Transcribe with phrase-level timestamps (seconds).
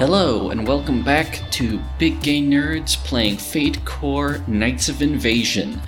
[0.00, 5.78] Hello, and welcome back to Big Gay Nerds playing Fate Core Knights of Invasion.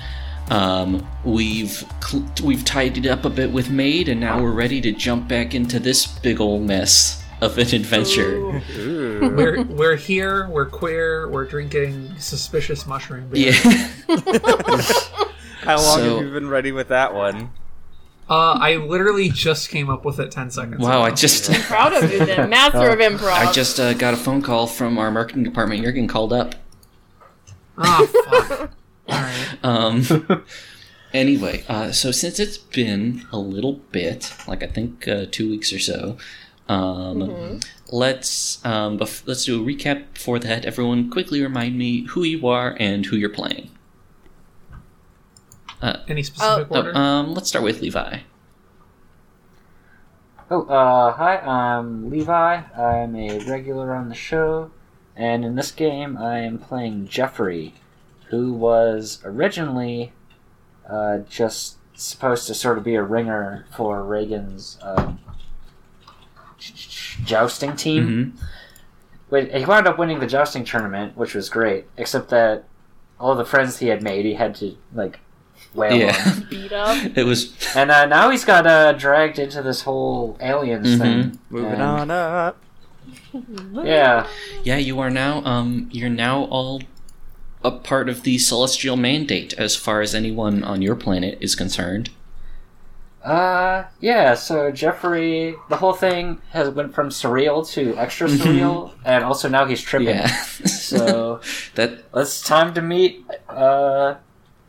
[0.50, 4.92] Um, we've cl- we've tidied up a bit with Maid, and now we're ready to
[4.92, 8.60] jump back into this big ol' mess of an adventure.
[8.76, 10.46] We're we're here.
[10.50, 11.30] We're queer.
[11.30, 13.54] We're drinking suspicious mushroom beer.
[13.54, 13.62] Yeah.
[15.62, 17.48] How long So- have you been ready with that one?
[18.32, 20.78] Uh, I literally just came up with it ten seconds.
[20.80, 21.16] wow, I ago.
[21.16, 22.48] just Proud of you then.
[22.48, 23.30] Master of improv.
[23.30, 25.82] I just uh, got a phone call from our marketing department.
[25.82, 26.54] You're getting called up.
[27.76, 28.70] Oh fuck.
[29.08, 29.58] All right.
[29.62, 30.44] Um,
[31.12, 35.70] anyway, uh, so since it's been a little bit, like I think uh, two weeks
[35.70, 36.16] or so,
[36.70, 37.60] um,
[37.90, 40.64] let's um, bef- let's do a recap before that.
[40.64, 43.70] Everyone, quickly remind me who you are and who you're playing.
[45.82, 46.96] Any specific Oh, order?
[46.96, 48.18] um, let's start with Levi.
[50.50, 52.60] Oh, uh, hi, I'm Levi.
[52.76, 54.70] I'm a regular on the show,
[55.16, 57.74] and in this game, I am playing Jeffrey,
[58.28, 60.12] who was originally
[60.88, 65.18] uh, just supposed to sort of be a ringer for Reagan's um,
[67.24, 68.34] jousting team.
[68.36, 68.44] hmm
[69.30, 72.64] Wait, he wound up winning the jousting tournament, which was great, except that
[73.18, 75.21] all the friends he had made, he had to, like, wail on.
[75.74, 76.96] Yeah, beat up.
[77.16, 77.54] it was.
[77.74, 80.98] And uh, now he's got uh, dragged into this whole aliens Mhm.
[80.98, 81.38] thing.
[81.50, 82.58] Moving And- on up.
[83.72, 84.26] Yeah.
[84.62, 85.42] Yeah, you are now.
[85.44, 86.82] Um, you're now all
[87.64, 92.10] a part of the celestial mandate, as far as anyone on your planet is concerned.
[93.24, 94.34] Uh, yeah.
[94.34, 99.64] So Jeffrey, the whole thing has went from surreal to extra surreal, and also now
[99.64, 100.08] he's tripping.
[100.08, 100.26] Yeah.
[100.26, 101.40] So
[101.76, 104.16] that it's time to meet uh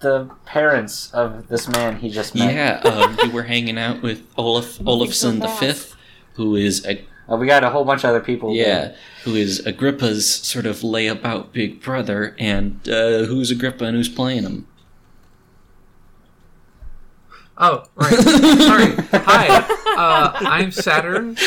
[0.04, 2.54] the parents of this man he just met.
[2.54, 5.48] Yeah, um, you were hanging out with Olaf Olafson the.
[5.48, 5.96] Fifth,
[6.36, 8.54] who is a Uh, we got a whole bunch of other people.
[8.54, 8.94] yeah,
[9.24, 14.44] who is Agrippa's sort of layabout big brother, and uh, who's Agrippa and who's playing
[14.44, 14.68] him?
[17.58, 18.14] Oh, right.
[18.14, 18.96] Sorry.
[19.24, 19.48] Hi.
[19.96, 21.38] Uh, I'm Saturn.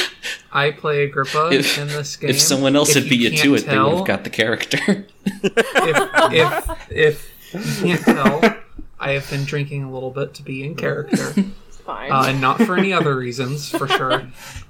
[0.52, 2.30] I play Agrippa If- in this game.
[2.30, 4.24] If someone else If had beat you can't to it, they would tell- have got
[4.24, 4.78] the character.
[5.26, 8.56] if if if you can't tell,
[8.98, 11.32] I have been drinking a little bit to be in character,
[11.68, 12.10] It's fine.
[12.10, 14.28] uh, and not for any other reasons, for sure.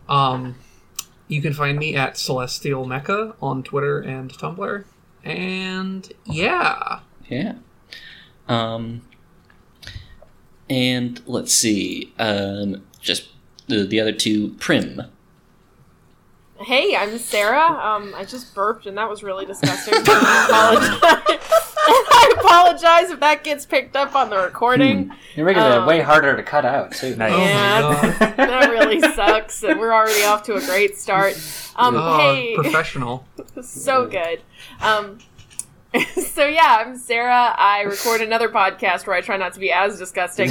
[0.09, 0.55] Um,
[1.29, 4.85] you can find me at Celestial Mecca on Twitter and Tumblr,
[5.25, 7.55] and yeah, yeah.
[8.49, 9.03] Um.
[10.71, 12.13] And let's see.
[12.19, 12.85] Um.
[13.01, 13.29] Just
[13.69, 14.51] the the other two.
[14.61, 15.03] Prim.
[16.61, 17.61] Hey, I'm Sarah.
[17.69, 19.95] Um, I just burped and that was really disgusting.
[20.07, 21.01] I apologize.
[21.89, 25.13] I apologize if that gets picked up on the recording.
[25.35, 27.15] You're making it Um, way harder to cut out too.
[27.17, 27.33] Nice.
[27.33, 27.81] oh Yeah.
[27.81, 31.35] my god, That really sucks, and we're already off to a great start.
[31.77, 33.25] Um, oh, hey, professional.
[33.63, 34.41] so good.
[34.81, 35.19] Um,
[36.21, 37.55] so yeah, I'm Sarah.
[37.57, 40.51] I record another podcast where I try not to be as disgusting,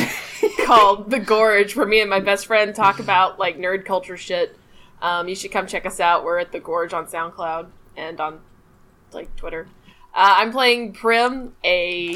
[0.65, 4.57] called The Gorge, where me and my best friend talk about like nerd culture shit.
[5.05, 6.23] Um, you should come check us out.
[6.23, 8.39] We're at The Gorge on SoundCloud and on
[9.11, 9.67] like Twitter.
[10.15, 12.15] Uh, I'm playing Prim, a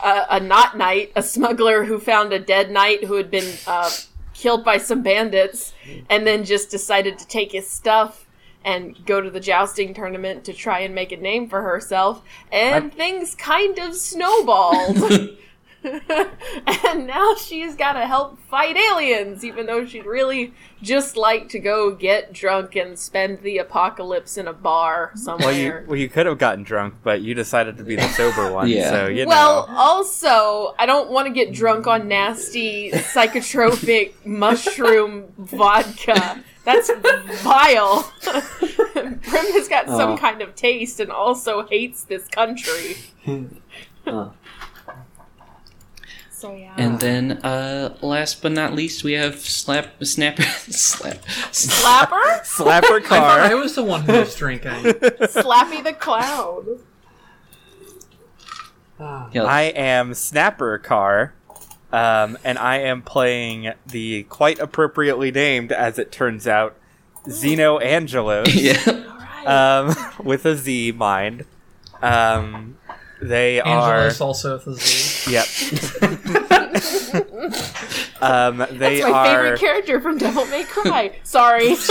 [0.00, 3.90] a, a not knight, a smuggler who found a dead knight who had been uh,
[4.34, 5.72] killed by some bandits,
[6.08, 8.28] and then just decided to take his stuff
[8.64, 12.22] and go to the jousting tournament to try and make a name for herself.
[12.52, 15.30] And things kind of snowballed.
[16.88, 21.58] and now she's got to help fight aliens, even though she'd really just like to
[21.58, 25.46] go get drunk and spend the apocalypse in a bar somewhere.
[25.48, 28.52] Well, you well you could have gotten drunk, but you decided to be the sober
[28.52, 28.68] one.
[28.68, 28.90] Yeah.
[28.90, 29.74] So you Well, know.
[29.76, 36.42] also, I don't want to get drunk on nasty psychotropic mushroom vodka.
[36.64, 36.90] That's
[37.42, 38.04] vile.
[38.22, 40.16] Prim has got some Oh.
[40.16, 42.96] kind of taste and also hates this country.
[44.06, 44.32] Oh.
[46.42, 46.74] So yeah.
[46.76, 52.40] And then, uh, last but not least, we have Slap Snapper Slap Slapper?
[52.42, 54.72] Slapper I I was the one who was drinking.
[54.72, 56.80] Slappy the Clown.
[58.98, 59.30] Ah.
[59.32, 61.32] Yeah, I am Snapper car.
[61.92, 66.76] Um, and I am playing the quite appropriately named, as it turns out,
[67.30, 68.52] Zeno Angelos.
[68.52, 68.74] yeah.
[69.46, 71.44] Um, with a Z mind.
[72.02, 72.78] Um,
[73.22, 75.32] they Angelus also with a Z.
[75.32, 75.46] Yep.
[78.22, 79.24] um, they That's my are.
[79.26, 81.18] favorite character from Devil May Cry.
[81.22, 81.76] Sorry.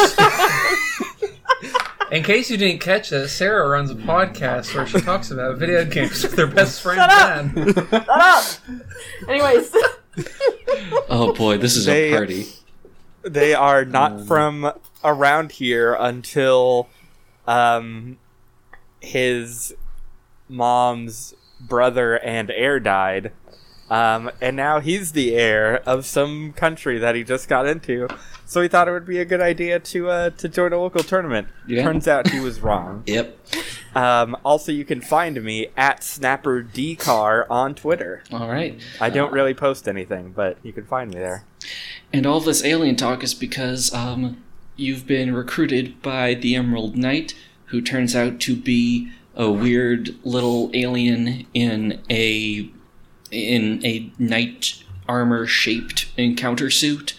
[2.12, 5.86] In case you didn't catch it, Sarah runs a podcast where she talks about video
[5.86, 7.54] games with her best friend Shut up!
[7.56, 7.74] Ben.
[7.74, 8.44] Shut up!
[9.28, 9.74] Anyways.
[11.10, 12.46] Oh boy, this is They- a party.
[13.24, 14.72] they are not from
[15.06, 16.90] around here until
[17.48, 18.18] um,
[19.00, 19.74] his
[20.52, 23.32] mom's brother and heir died.
[23.90, 28.08] Um, and now he's the heir of some country that he just got into.
[28.46, 31.04] So he thought it would be a good idea to uh, to join a local
[31.04, 31.50] tournament.
[31.68, 31.84] Yeah.
[31.84, 33.04] Turns out he was wrong.
[33.12, 33.38] Yep.
[33.94, 38.24] Um, also, you can find me at Snapper Dcar on Twitter.
[38.32, 38.80] All right.
[39.02, 41.44] I don't really post anything, but you can find me there.
[42.14, 44.42] And all this alien talk is because um,
[44.78, 50.70] you've been recruited by the Emerald Knight, who turns out to be a weird little
[50.74, 52.70] alien in a
[53.32, 57.18] in a knight armor shaped encounter suit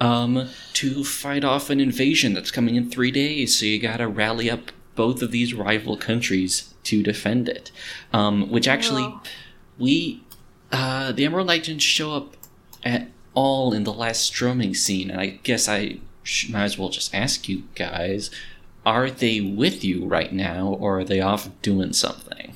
[0.00, 3.58] um, to fight off an invasion that's coming in three days.
[3.58, 7.70] So you gotta rally up both of these rival countries to defend it.
[8.12, 9.14] Um, which actually,
[9.78, 10.22] we
[10.72, 12.36] uh, the Emerald Knight didn't show up
[12.84, 16.88] at all in the last Stroming scene, and I guess I sh- might as well
[16.88, 18.30] just ask you guys:
[18.88, 22.54] Are they with you right now, or are they off doing something?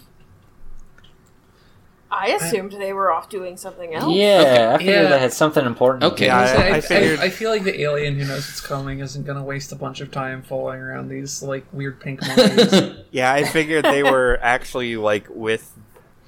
[2.11, 4.15] I assumed they were off doing something else.
[4.15, 5.09] Yeah, I figured Yeah.
[5.11, 6.05] they had something important.
[6.05, 6.25] Okay.
[6.25, 6.27] do.
[6.27, 9.25] Yeah, I- I, I figured- I, feel like the alien who knows it's coming isn't
[9.25, 12.95] going to waste a bunch of time following around these like weird pink monkeys.
[13.11, 15.73] Yeah, I figured they were actually like with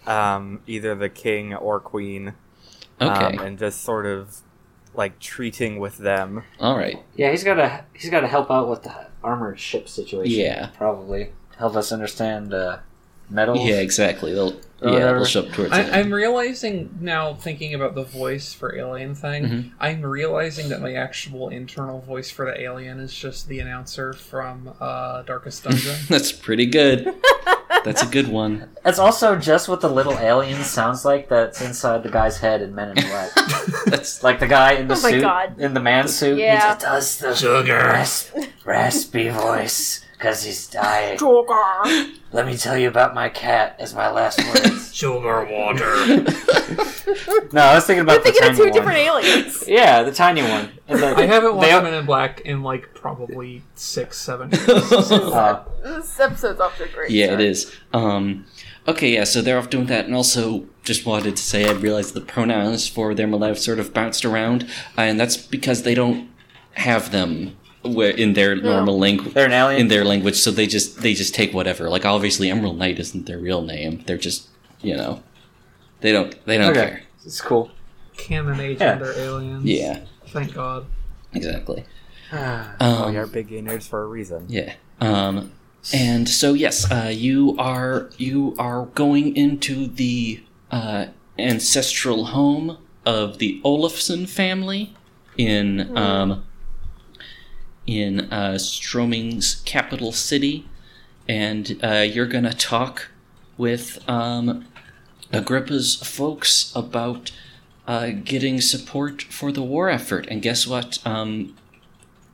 [0.06, 2.32] um, either the king or queen,
[3.00, 4.38] okay, um, and just sort of
[4.94, 6.44] like treating with them.
[6.60, 7.02] all right.
[7.16, 10.38] Yeah, he's got to he's got to help out with the armored ship situation.
[10.40, 10.68] Yeah.
[10.76, 12.78] probably help us understand uh,
[13.30, 13.64] metals.
[13.64, 14.32] Yeah, exactly.
[14.34, 18.76] They'll Or yeah, they'll show towards I, I'm realizing now, thinking about the voice for
[18.76, 19.70] alien thing, Mhm.
[19.80, 24.74] I'm realizing that my actual internal voice for the alien is just the announcer from
[24.80, 25.96] uh, Darkest Dungeon.
[26.08, 27.08] That's pretty good.
[27.82, 28.68] That's a good one.
[28.84, 32.74] It's also just what the little alien sounds like that's inside the guy's head in
[32.74, 33.30] Men in Black.
[33.86, 35.60] That's like the guy in the Oh my suit, God.
[35.60, 36.38] in the man suit.
[36.38, 36.54] Yeah.
[36.54, 37.78] He just does the Sugar.
[37.78, 38.34] rasp,
[38.64, 41.18] raspy voice because he's dying.
[41.18, 41.52] Joker.
[42.32, 43.76] Let me tell you about my cat.
[43.78, 44.94] as my last words.
[44.94, 45.84] Sugar water.
[47.52, 48.72] no, I was thinking about You're thinking the of tiny two one.
[48.72, 49.64] different aliens.
[49.68, 50.70] Yeah, the tiny one.
[50.88, 54.92] And the- I haven't watched Men in Black in like probably six, seven years.
[55.12, 57.40] uh, This episode's off to a great yeah, start.
[57.42, 57.72] it is.
[57.92, 58.46] Um,
[58.88, 62.14] okay, yeah, so they're off doing that, and also just wanted to say I realized
[62.14, 64.66] the pronouns for their Malev sort of bounced around,
[64.96, 66.30] and that's because they don't
[66.72, 69.34] have them where in their normal language.
[69.34, 69.80] they're an alien.
[69.82, 71.88] In their language, so they just they just take whatever.
[71.90, 74.02] Like obviously, Emerald Knight isn't their real name.
[74.06, 74.48] They're just
[74.82, 75.22] you know,
[76.00, 76.80] they don't they don't Okay.
[76.86, 77.02] care.
[77.24, 77.70] It's cool.
[78.16, 78.92] Canon age Yeah.
[78.92, 79.64] and they're aliens.
[79.64, 80.86] Yeah, Thank God.
[81.32, 81.84] exactly.
[82.32, 84.46] oh, Um, you're big gay nerds for a reason.
[84.48, 84.74] Yeah.
[85.00, 85.52] Um,
[85.92, 91.06] and so yes, uh, you are you are going into the uh,
[91.38, 94.94] ancestral home of the Olafson family
[95.36, 96.44] in um,
[97.86, 100.66] in uh, Stroming's capital city,
[101.28, 103.08] and uh, you're gonna talk
[103.56, 104.66] with um,
[105.32, 107.30] Agrippa's folks about
[107.86, 110.26] uh, getting support for the war effort.
[110.28, 110.98] And guess what?
[111.06, 111.54] Um,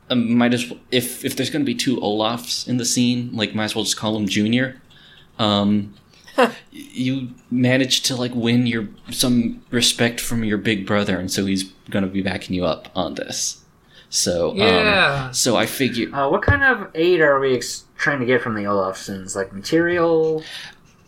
[0.08, 3.30] um, might as well if if there's going to be two Olafs in the scene,
[3.32, 4.80] like might as well just call him Junior.
[5.38, 5.94] Um,
[6.72, 11.64] you managed to like win your some respect from your big brother, and so he's
[11.90, 13.59] going to be backing you up on this.
[14.10, 15.30] So um, Yeah.
[15.30, 18.54] so I figure Uh, what kind of aid are we ex- trying to get from
[18.54, 19.34] the Olafsons?
[19.34, 20.42] Like material?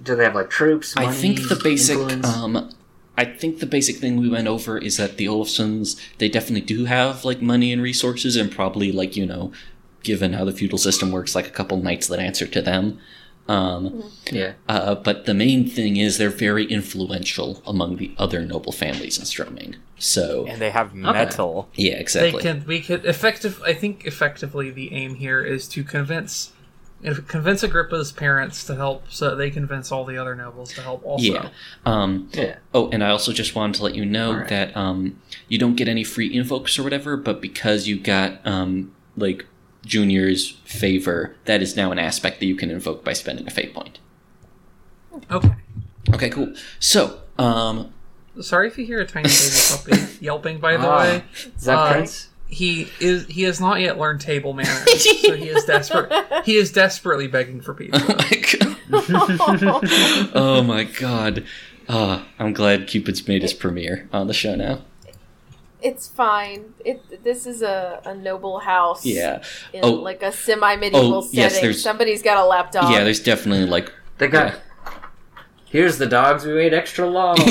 [0.03, 0.95] Do they have like troops?
[0.97, 2.71] I think the basic um
[3.19, 6.87] I think the basic thing we went over is that the Olafsons they definitely do
[6.87, 9.53] have like money and resources and probably like, you know,
[10.03, 12.99] given how the feudal system works, like a couple knights that answer to them.
[13.49, 14.53] Um yeah.
[14.69, 19.25] uh, but the main thing is they're very influential among the other noble families in
[19.25, 19.77] Stroming.
[19.99, 21.69] So And they have metal.
[21.75, 22.31] yeah, exactly.
[22.33, 22.65] They can.
[22.67, 23.61] We could effective.
[23.65, 26.53] I think effectively the aim here is to convince,
[27.03, 30.81] if- convince Agrippa's parents to help, so that they convince all the other nobles to
[30.83, 31.05] help.
[31.05, 31.49] Also, Yeah.
[31.85, 32.57] Um, Yeah.
[32.75, 34.49] Oh, and I also just wanted to let you know Alright.
[34.49, 38.93] that um, you don't get any free invokes or whatever, but because you got um,
[39.17, 39.47] like
[39.85, 43.75] Junior's favor, that is now an aspect that you can invoke by spending a fate
[43.75, 43.99] point.
[45.31, 45.51] Okay.
[46.15, 46.55] Okay, cool.
[46.81, 47.93] So, um,
[48.41, 50.59] Sorry if you hear a tiny baby puppy yelping.
[50.59, 50.99] By the Ah.
[51.01, 51.25] way,
[51.57, 52.29] Is that Uh, Prince?
[52.47, 53.27] he is.
[53.27, 56.11] He has not yet learned table manners, so he is desperate.
[56.47, 58.01] He is desperately begging for pizza.
[60.35, 61.45] oh my god.
[61.89, 64.81] Uh, I'm glad Cupid's made his premiere on the show now.
[65.83, 66.75] It's fine.
[66.85, 69.05] It this is a, a noble house.
[69.05, 69.43] Yeah.
[69.73, 69.93] In Oh.
[69.93, 71.39] like a semi medieval Oh, setting.
[71.41, 72.91] yes, there's- Somebody's got a lapdog.
[72.93, 73.93] Yeah, there's definitely like.
[74.19, 74.55] They got.
[75.67, 77.37] Here's the dogs we made extra long.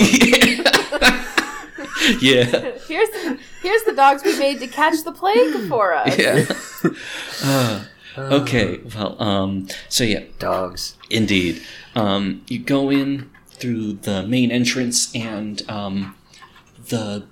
[2.19, 2.43] yeah.
[2.87, 6.17] here's the, here's the dogs we made to catch the plague for us.
[6.17, 6.45] Yeah.
[7.43, 7.85] Uh,
[8.17, 10.97] Okay, well, um, so yeah, Dogs.
[11.09, 11.61] Indeed.
[11.95, 16.15] Um, you go in through the main entrance, and um,
[16.89, 17.25] the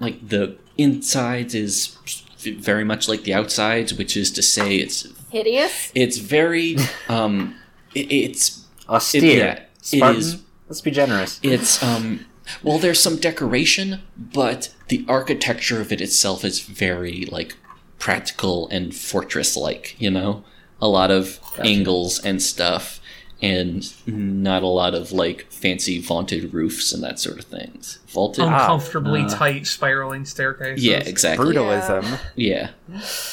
[0.00, 1.96] like the insides is
[2.42, 5.90] very much like the outsides, which is to say, it's Hideous.
[5.94, 6.76] it's very
[7.08, 7.54] um,
[7.94, 9.22] it, it's Austere.
[9.38, 10.18] yeah, Spartan.
[10.20, 11.40] is- Let's be generous.
[11.42, 12.24] it's um
[12.62, 17.54] well there's some decoration but the architecture of it itself is very like
[17.98, 20.42] practical and fortress like you know
[20.80, 22.98] a lot of angles and stuff
[23.52, 28.44] and not a lot of like fancy vaulted roofs and that sort of things vaulted
[28.44, 30.84] Uncomfortably uh, tight spiraling staircases.
[30.84, 32.04] yeah exactly Brutalism.
[32.36, 32.70] yeah,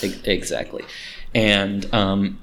[0.03, 0.83] e- exactly.
[1.33, 2.39] And um,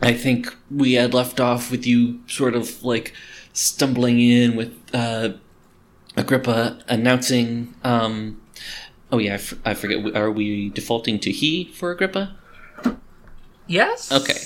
[0.00, 3.12] I think we had left off with you sort of like
[3.52, 5.34] stumbling in with uh,
[6.16, 7.74] Agrippa announcing.
[7.84, 8.40] Um,
[9.12, 10.16] oh yeah, I, f- I forget.
[10.16, 12.34] Are we defaulting to he for Agrippa?
[13.68, 14.10] Yes.
[14.12, 14.40] Okay.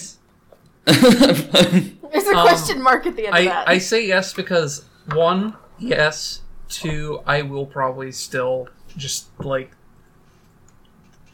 [2.12, 3.68] There's a Um, question mark at the end of I, that.
[3.68, 6.42] I say yes because one, yes.
[6.68, 9.70] Two, I will probably still just like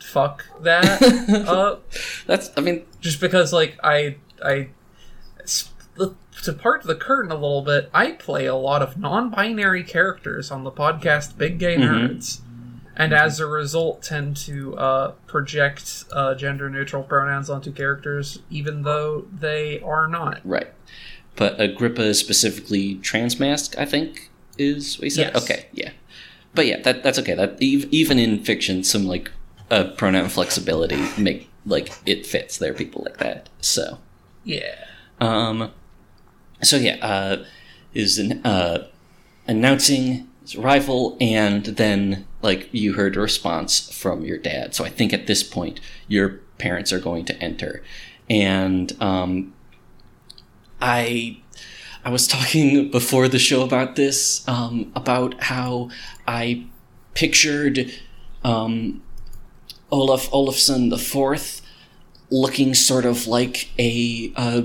[0.00, 1.02] fuck that
[1.48, 1.84] up.
[2.26, 2.50] That's.
[2.56, 4.68] I mean, Just because like I I
[6.42, 10.62] to part the curtain a little bit, I play a lot of non-binary characters on
[10.64, 11.82] the podcast Big Gay Mhm.
[12.16, 12.40] Nerds.
[12.96, 19.26] And as a result, tend to uh, project uh, gender-neutral pronouns onto characters, even though
[19.32, 20.40] they are not.
[20.44, 20.68] right.
[21.36, 23.76] But Agrippa is specifically transmask.
[23.76, 25.32] I think is what he said.
[25.34, 25.42] Yes.
[25.42, 25.66] Okay.
[25.72, 25.90] Yeah.
[26.54, 27.34] But yeah, that that's okay.
[27.34, 29.32] That even in fiction, some like
[29.68, 32.58] uh, pronoun flexibility make like it fits.
[32.58, 33.48] There are people like that.
[33.60, 33.98] So.
[34.44, 34.76] Yeah.
[35.20, 35.72] Um,
[36.62, 37.44] so yeah, uh,
[37.94, 38.86] is an, uh,
[39.48, 44.74] announcing arrival, and then like you heard a response from your dad.
[44.74, 47.82] So I think at this point your parents are going to enter,
[48.28, 49.54] and um,
[50.80, 51.38] I
[52.04, 55.90] I was talking before the show about this um, about how
[56.26, 56.66] I
[57.14, 57.92] pictured
[58.42, 59.02] um,
[59.90, 61.62] Olaf Olafson the Fourth
[62.30, 64.62] looking sort of like a uh,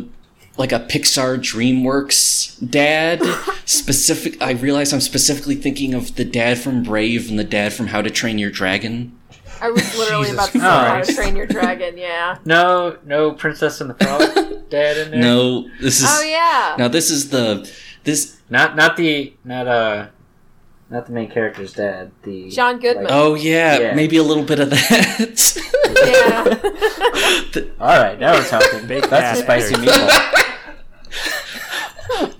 [0.60, 3.24] like a Pixar DreamWorks dad.
[3.66, 4.40] Specific.
[4.42, 8.02] I realize I'm specifically thinking of the dad from Brave and the dad from How
[8.02, 9.18] to Train Your Dragon.
[9.62, 11.98] I was literally Jesus about to say how to train your dragon.
[11.98, 12.38] Yeah.
[12.46, 15.20] No, no Princess and the Frog dad in there.
[15.20, 16.76] No, this is Oh yeah.
[16.78, 17.70] now this is the
[18.06, 18.38] this.
[18.50, 20.08] Not not the not uh
[20.90, 22.12] not the main character's dad.
[22.24, 23.06] The John Goodman.
[23.06, 23.94] like- Oh yeah, Yeah.
[23.96, 25.56] maybe a little bit of that.
[26.06, 27.62] Yeah.
[27.80, 28.88] all right, now we're talking.
[28.88, 30.46] Big That's a spicy meatball.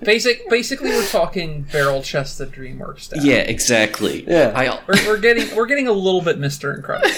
[0.02, 3.22] Basic, basically, we're talking barrel-chested DreamWorks stuff.
[3.24, 4.24] yeah, exactly.
[4.26, 4.52] Yeah.
[4.54, 7.08] I we're, we're getting we're getting a little bit Mister Incredible.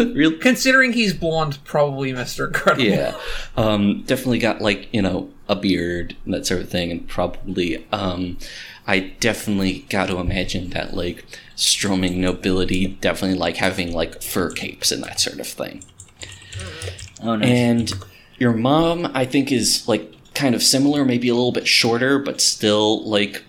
[0.14, 2.84] real Considering he's blonde, probably Mister Incredible.
[2.84, 3.14] yeah
[3.56, 7.84] um definitely got like you know a beard and that sort of thing and probably
[7.92, 8.38] um
[8.86, 11.24] i definitely got to imagine that like
[11.56, 15.82] stroming nobility definitely like having like fur capes and that sort of thing
[17.22, 17.44] Oh no.
[17.44, 17.92] and
[18.38, 22.40] your mom i think is like kind of similar maybe a little bit shorter but
[22.40, 23.42] still like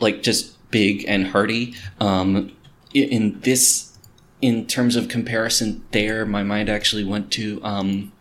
[0.00, 2.52] like just big and hearty um
[2.92, 3.96] in this
[4.42, 8.12] in terms of comparison there my mind actually went to um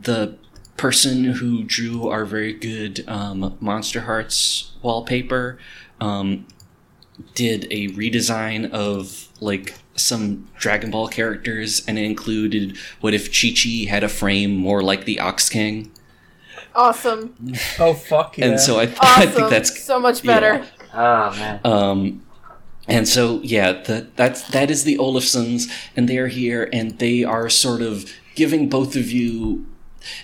[0.00, 0.36] the
[0.76, 5.58] person who drew our very good um, monster hearts wallpaper
[6.00, 6.46] um,
[7.34, 13.48] did a redesign of like some Dragon Ball characters, and it included what if Chi
[13.56, 15.90] Chi had a frame more like the Ox King,
[16.74, 17.34] awesome.
[17.78, 18.46] Oh fuck yeah!
[18.46, 19.30] and so I, I Awesome.
[19.32, 20.66] think that's so much better.
[20.92, 21.60] oh man.
[21.64, 22.22] um,
[22.88, 27.24] and so yeah, the, that's that is the Olafsons, and they are here, and they
[27.24, 29.66] are sort of giving both of you.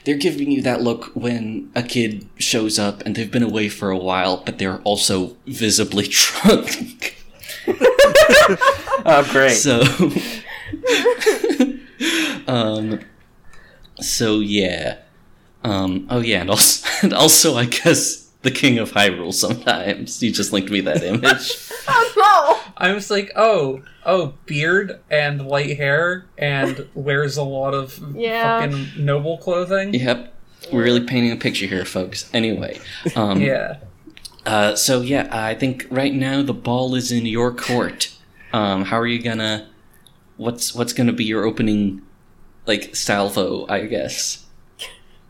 [0.05, 3.91] They're giving you that look when a kid shows up and they've been away for
[3.91, 7.17] a while, but they're also visibly drunk.
[9.05, 9.57] Oh great.
[9.57, 9.83] So,
[12.53, 13.01] um,
[14.01, 14.99] so yeah,
[15.65, 19.33] um, oh yeah, and also, and also, I guess the King of Hyrule.
[19.33, 21.71] Sometimes you just linked me that image.
[22.83, 28.61] I was like, oh, oh, beard and light hair, and wears a lot of Yeah.
[28.61, 29.95] fucking noble clothing.
[29.95, 30.35] yep,
[30.73, 32.29] we're really painting a picture here, folks.
[32.35, 32.79] Anyway,
[33.17, 33.77] um, Yeah.
[34.45, 38.11] Uh, so yeah, I think right now the ball is in your court.
[38.53, 39.69] Um, how are you gonna?
[40.37, 42.03] What's what's gonna be your opening,
[42.67, 43.65] like salvo?
[43.69, 44.45] I guess.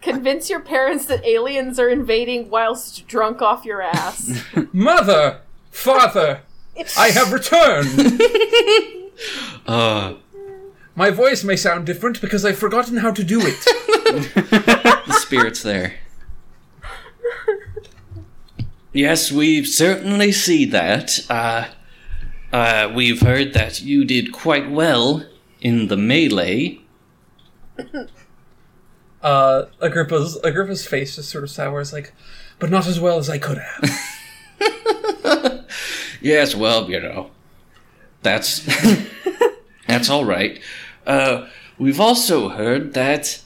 [0.01, 4.43] Convince your parents that aliens are invading whilst drunk off your ass.
[4.73, 6.41] Mother, father,
[6.97, 8.23] I have returned.
[9.67, 10.15] Uh,
[10.97, 13.61] My voice may sound different because I've forgotten how to do it.
[14.35, 15.95] the spirit's there.
[18.93, 21.21] Yes, we certainly see that.
[21.31, 21.69] Uh,
[22.53, 25.25] uh, we've heard that you did quite well
[25.61, 26.81] in the melee.
[29.23, 32.13] uh, Agrippa's Agrippa's face just sort of sours, like,
[32.59, 33.91] but not as well as I could have.
[36.23, 37.31] Yes, well, you know,
[38.23, 38.61] that's
[39.87, 40.61] that's all right.
[41.07, 41.49] Uh,
[41.79, 43.41] we've also heard that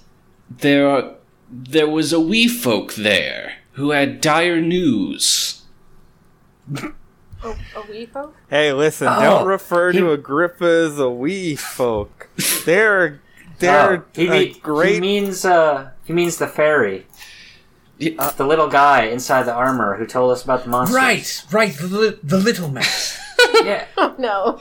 [0.51, 1.15] there
[1.51, 5.63] there was a wee folk there who had dire news.
[7.45, 8.35] Oh, a wee folk?
[8.51, 9.09] Hey, listen!
[9.09, 12.29] Oh, don't refer he- to Agrippa as a wee folk.
[12.65, 13.21] They're
[13.59, 14.95] they're Oh, he, a me- great.
[14.95, 17.07] he means uh he means the fairy.
[18.01, 20.95] Y- Uh, the little guy inside the armor who told us about the monster.
[20.97, 22.85] right, right, the, li- the little man.
[23.65, 23.85] Yeah.
[23.97, 24.61] Oh no.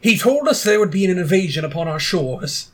[0.00, 2.70] He told us there would be an invasion upon our shores.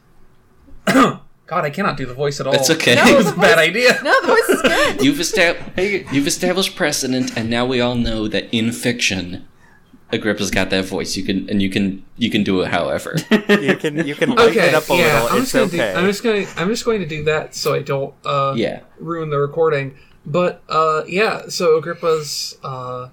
[0.86, 2.52] God, I cannot do the voice at all.
[2.52, 2.94] That's okay.
[2.94, 3.06] No.
[3.06, 3.98] It was a bad idea.
[4.02, 5.02] No, the voice is good.
[5.04, 9.46] You've established you've established precedent, and now we all know that in fiction,
[10.14, 11.16] Agrippa's got that voice.
[11.16, 13.16] You can and you can you can do it however.
[13.30, 15.28] you can you can lighten Okay, it up a yeah, little.
[15.36, 15.92] I'm it's just gonna okay.
[15.92, 15.98] do.
[15.98, 16.46] I'm just gonna.
[16.56, 18.80] I'm just going to do that so I don't uh, yeah.
[18.98, 19.96] ruin the recording.
[20.26, 22.56] But uh, yeah, so Agrippa's.
[22.62, 23.08] Uh,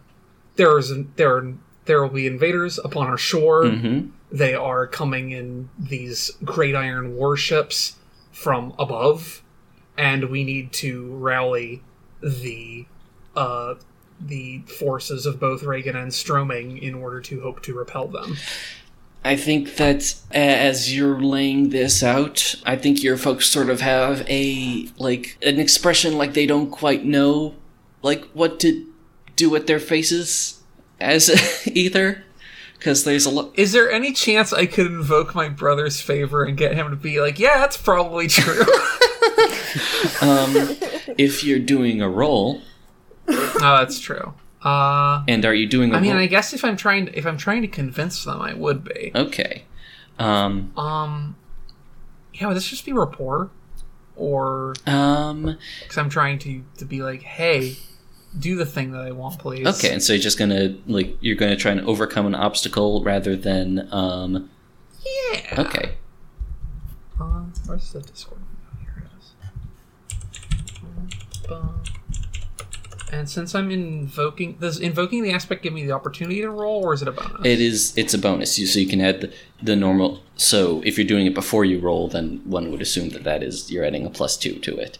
[0.55, 1.53] there is there
[1.85, 3.67] there will be invaders upon our shore.
[3.67, 7.97] hmm They are coming in these great iron warships
[8.31, 9.43] from above,
[9.97, 11.83] and we need to rally
[12.21, 12.85] the
[13.35, 13.75] uh,
[14.27, 18.37] the forces of both Reagan and Stroming in order to hope to repel them.
[19.23, 24.25] I think that as you're laying this out, I think your folks sort of have
[24.27, 27.53] a like an expression like they don't quite know
[28.01, 28.87] like what to
[29.35, 30.61] do with their faces
[30.99, 32.23] as either
[32.77, 36.57] because there's a lot Is there any chance I could invoke my brother's favor and
[36.57, 38.61] get him to be like, "Yeah, that's probably true"?
[40.21, 40.55] um
[41.17, 42.61] if you're doing a roll
[43.61, 44.33] oh, that's true.
[44.63, 46.15] Uh, and are you doing I mean?
[46.15, 49.11] I guess if I'm trying to, if I'm trying to convince them, I would be.
[49.15, 49.63] okay
[50.19, 51.35] um Um,
[52.33, 53.49] yeah, would this just be rapport,
[54.15, 57.77] or um because I'm trying to to be like, hey,
[58.37, 59.65] do the thing that I want, please.
[59.65, 63.35] okay and so you're just gonna like you're gonna try and overcome an obstacle rather
[63.35, 64.49] than um
[65.03, 65.55] Yeah.
[65.65, 65.95] okay
[67.19, 68.41] Uh, where's the Discord?
[68.79, 69.33] Here it is.
[71.47, 71.81] Bum.
[73.11, 76.93] And since I'm invoking, does invoking the aspect give me the opportunity to roll, or
[76.93, 77.45] is it a bonus?
[77.45, 77.97] It is.
[77.97, 78.57] It's a bonus.
[78.57, 80.23] You so you can add the, the normal.
[80.37, 83.69] So if you're doing it before you roll, then one would assume that that is
[83.69, 84.97] you're adding a plus two to it,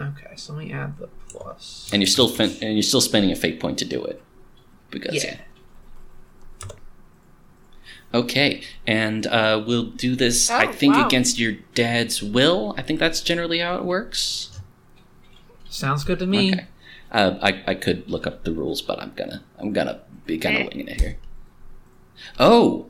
[0.00, 1.90] Okay, so let me add the plus.
[1.92, 4.22] and you're still fin- and you're still spending a fate point to do it.
[4.90, 5.38] Because Yeah.
[8.14, 10.48] Okay, and uh, we'll do this.
[10.50, 11.06] I Oh, think wow.
[11.06, 12.74] against your dad's will.
[12.78, 14.58] I think that's generally how it works.
[15.68, 16.52] Sounds good to me.
[16.54, 16.66] Okay.
[17.10, 20.56] Uh, I I could look up the rules, but I'm gonna I'm gonna be kind
[20.58, 21.16] of winging it here.
[22.38, 22.86] Oh,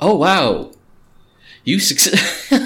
[0.00, 0.72] oh wow,
[1.64, 2.20] you succeed.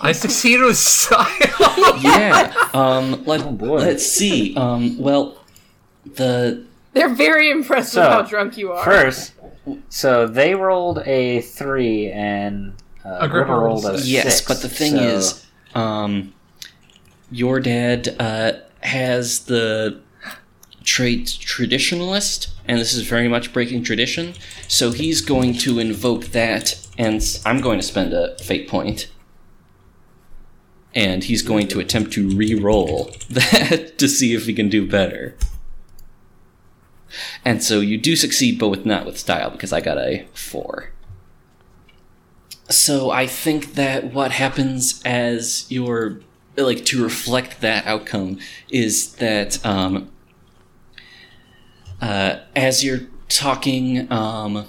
[0.00, 1.26] I succeeded with style.
[2.00, 2.52] yeah.
[2.74, 3.22] Um.
[3.26, 3.78] Let, Oh, boy.
[3.78, 4.54] Let's see.
[4.56, 4.96] Um.
[4.98, 5.36] Well,
[6.14, 6.64] the
[6.94, 8.82] They're very impressed So, with how drunk you are.
[8.84, 9.32] First,
[9.90, 12.72] so they rolled a three and
[13.04, 14.08] uh, Agrippa Agrippa rolled rolled a six.
[14.08, 16.32] yes, but the thing so- is, um,
[17.30, 20.00] your dad uh has the
[20.84, 24.34] trait traditionalist, and this is very much breaking tradition.
[24.68, 29.08] So he's going to invoke that, and I'm going to spend a fate point.
[30.94, 35.36] And he's going to attempt to re-roll that to see if he can do better.
[37.44, 40.90] And so you do succeed, but with not with style, because I got a four.
[42.68, 46.20] So I think that what happens as your
[46.56, 48.38] like to reflect that outcome
[48.68, 50.10] is that um,
[52.00, 54.66] uh, as you're talking, um,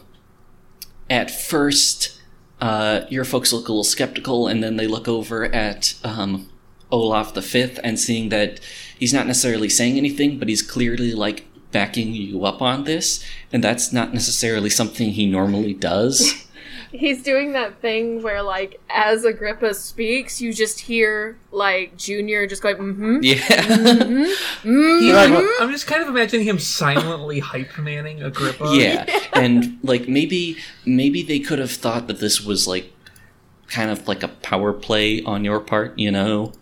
[1.09, 2.21] at first,
[2.61, 6.49] uh, your folks look a little skeptical, and then they look over at um,
[6.91, 8.59] Olaf the Fifth and seeing that
[8.97, 13.63] he's not necessarily saying anything, but he's clearly like backing you up on this, and
[13.63, 16.47] that's not necessarily something he normally does.
[16.93, 22.61] He's doing that thing where, like, as Agrippa speaks, you just hear, like, Junior just
[22.61, 23.19] going, mm hmm.
[23.23, 23.35] yeah.
[23.37, 24.99] Mm-hmm.
[24.99, 28.69] He- like- I'm just kind of imagining him silently hype manning Agrippa.
[28.75, 32.91] yeah and like maybe maybe they could have thought that this was like
[33.67, 36.53] kind of like a power play on your part you know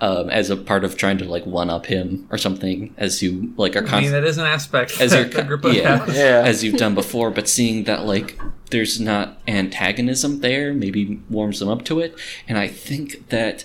[0.00, 3.52] um, as a part of trying to like one up him or something as you
[3.56, 6.16] like are I mean constantly that is an aspect as that you're Agrippa yeah, has.
[6.16, 6.42] Yeah.
[6.44, 8.38] as you've done before but seeing that like
[8.74, 12.18] there's not antagonism there, maybe warms them up to it.
[12.48, 13.64] And I think that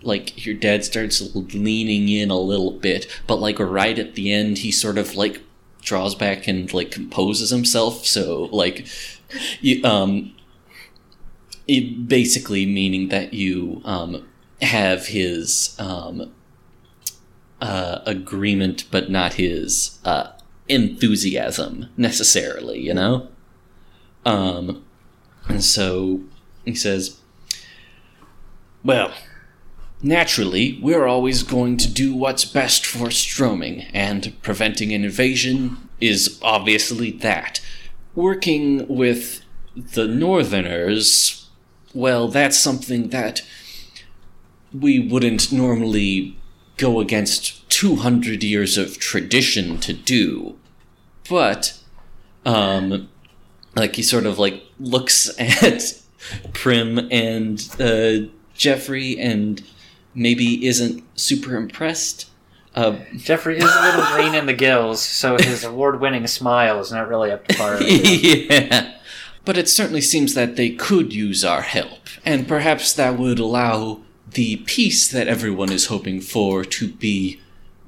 [0.00, 4.58] like your dad starts leaning in a little bit, but like right at the end,
[4.58, 5.42] he sort of like
[5.82, 8.06] draws back and like composes himself.
[8.06, 8.86] So like,
[9.60, 10.36] you, um,
[11.66, 14.24] it basically meaning that you um
[14.62, 16.32] have his um
[17.60, 20.30] uh agreement, but not his uh
[20.68, 22.78] enthusiasm necessarily.
[22.78, 23.28] You know.
[24.28, 24.84] Um,
[25.48, 26.20] and so
[26.64, 27.18] he says,
[28.84, 29.12] "Well."
[30.00, 36.38] Naturally, we're always going to do what's best for Stroming, and preventing an invasion is
[36.40, 37.60] obviously that.
[38.14, 39.42] Working with
[39.74, 41.48] the Northerners,
[41.92, 43.42] well, that's something that
[44.72, 46.36] we wouldn't normally
[46.76, 50.56] go against 200 years of tradition to do.
[51.28, 51.76] But,
[52.46, 53.08] um,
[53.78, 56.00] like he sort of like looks at
[56.52, 59.62] Prim and uh, Jeffrey and
[60.14, 62.30] maybe isn't super impressed.
[62.74, 67.08] Uh, Jeffrey is a little green in the gills, so his award-winning smile is not
[67.08, 67.82] really up to par.
[67.82, 68.94] yeah.
[69.44, 74.02] But it certainly seems that they could use our help, and perhaps that would allow
[74.30, 77.40] the peace that everyone is hoping for to be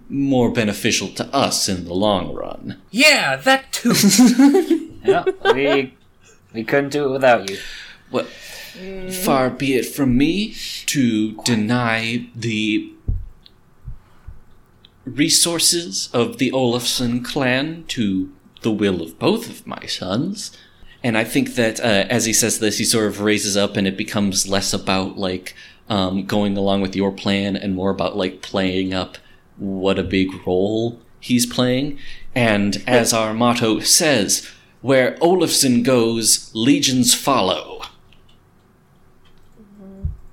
[0.09, 2.81] more beneficial to us in the long run.
[2.91, 4.89] Yeah, that too.
[5.05, 5.97] yeah, we
[6.53, 7.59] we couldn't do it without you.
[8.11, 8.27] Well,
[9.25, 10.55] far be it from me
[10.87, 12.93] to deny the
[15.05, 18.33] resources of the Olafson clan to
[18.63, 20.57] the will of both of my sons.
[21.03, 23.87] And I think that uh, as he says this, he sort of raises up and
[23.87, 25.55] it becomes less about like
[25.89, 29.19] um, going along with your plan and more about like playing up
[29.57, 31.99] what a big role he's playing.
[32.35, 34.49] And as our motto says,
[34.81, 37.83] where Olafson goes, legions follow.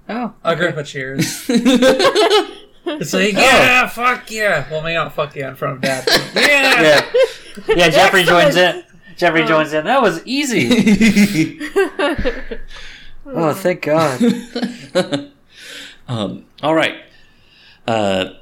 [0.10, 1.50] Oh, Agrippa cheers.
[2.90, 4.66] It's like, yeah, fuck yeah.
[4.72, 6.08] Well, maybe not fuck yeah in front of dad.
[6.36, 6.82] Yeah.
[7.68, 7.90] yeah, yeah.
[7.90, 8.82] Jeffrey joins in.
[9.18, 9.84] Jeffrey joins in.
[9.84, 11.60] That was easy.
[13.30, 14.22] Oh, thank God.
[16.08, 16.96] um, all right.
[17.86, 18.36] Uh,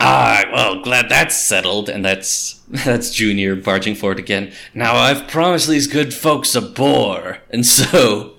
[0.00, 4.52] ah, well, glad that's settled, and that's that's Junior barging forward again.
[4.74, 8.34] Now I've promised these good folks a boar, and so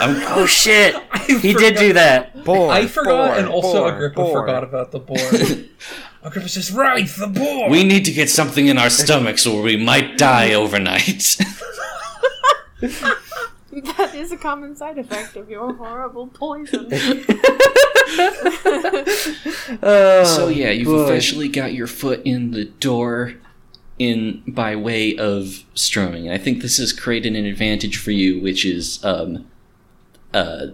[0.00, 0.16] I'm.
[0.38, 0.96] Oh shit!
[1.26, 2.44] He did do that.
[2.44, 4.40] Boar, I forgot, boar, and also boar, Agrippa boar.
[4.40, 5.18] forgot about the boar.
[6.22, 7.68] Agrippa says, right, the boar.
[7.68, 11.36] We need to get something in our stomachs, or we might die overnight.
[13.96, 16.88] That is a common side effect of your horrible poison.
[19.82, 21.04] Oh, so yeah, you've boy.
[21.04, 23.34] officially got your foot in the door
[23.98, 26.30] in by way of stroming.
[26.30, 29.46] I think this has created an advantage for you, which is um,
[30.32, 30.68] uh,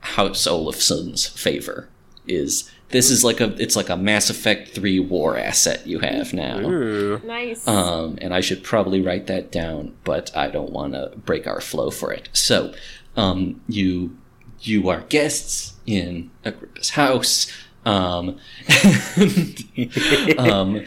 [0.00, 1.88] House Olafson's favor.
[2.26, 6.32] Is this is like a it's like a Mass Effect three war asset you have
[6.32, 6.58] now.
[6.60, 7.20] Ooh.
[7.24, 7.66] nice.
[7.66, 11.60] Um, and I should probably write that down, but I don't want to break our
[11.60, 12.28] flow for it.
[12.32, 12.72] So,
[13.16, 14.16] um, you
[14.60, 17.52] you are guests in Agrippa's house.
[17.84, 18.38] Um,
[20.38, 20.84] um,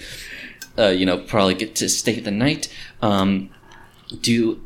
[0.77, 2.73] uh, you know, probably get to stay the night.
[3.01, 3.49] Um,
[4.21, 4.61] do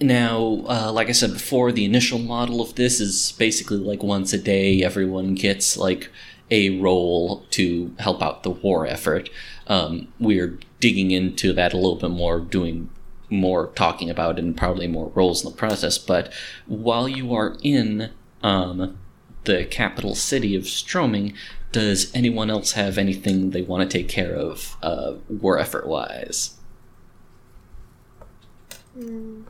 [0.00, 4.32] now, uh, like I said before, the initial model of this is basically like once
[4.32, 6.10] a day, everyone gets like
[6.50, 9.30] a role to help out the war effort.
[9.66, 12.90] Um, we're digging into that a little bit more, doing
[13.30, 15.98] more talking about it and probably more roles in the process.
[15.98, 16.32] But
[16.66, 18.10] while you are in
[18.42, 18.98] um,
[19.44, 21.34] the capital city of Stroming,
[21.72, 26.56] does anyone else have anything they want to take care of uh, war effort wise?
[28.94, 29.48] Nope.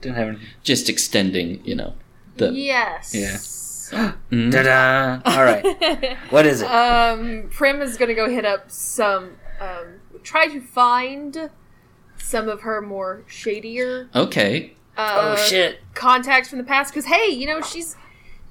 [0.00, 0.38] Didn't have any.
[0.62, 1.94] Just extending, you know,
[2.36, 3.14] the yes.
[3.14, 3.38] Yeah.
[3.90, 4.50] Mm.
[4.52, 5.20] Ta-da!
[5.36, 6.16] All right.
[6.30, 6.66] What is it?
[6.70, 9.36] Um, Prim is gonna go hit up some.
[9.60, 11.50] Um, try to find
[12.18, 14.74] some of her more shadier Okay.
[14.96, 15.80] uh, oh shit!
[15.94, 16.92] contacts from the past.
[16.92, 17.96] Because hey, you know she's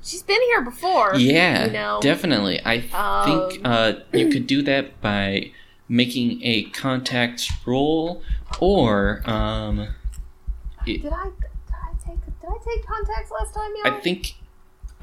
[0.02, 1.16] she's been here before.
[1.16, 2.00] Yeah, you know.
[2.02, 2.62] definitely.
[2.66, 5.52] I think Um, uh, you could do that by
[5.90, 8.24] making a contacts roll,
[8.60, 9.88] or um,
[10.86, 11.30] Did I did I
[12.06, 13.72] take did I take contacts last time?
[13.84, 14.00] I Y'all?
[14.02, 14.34] think,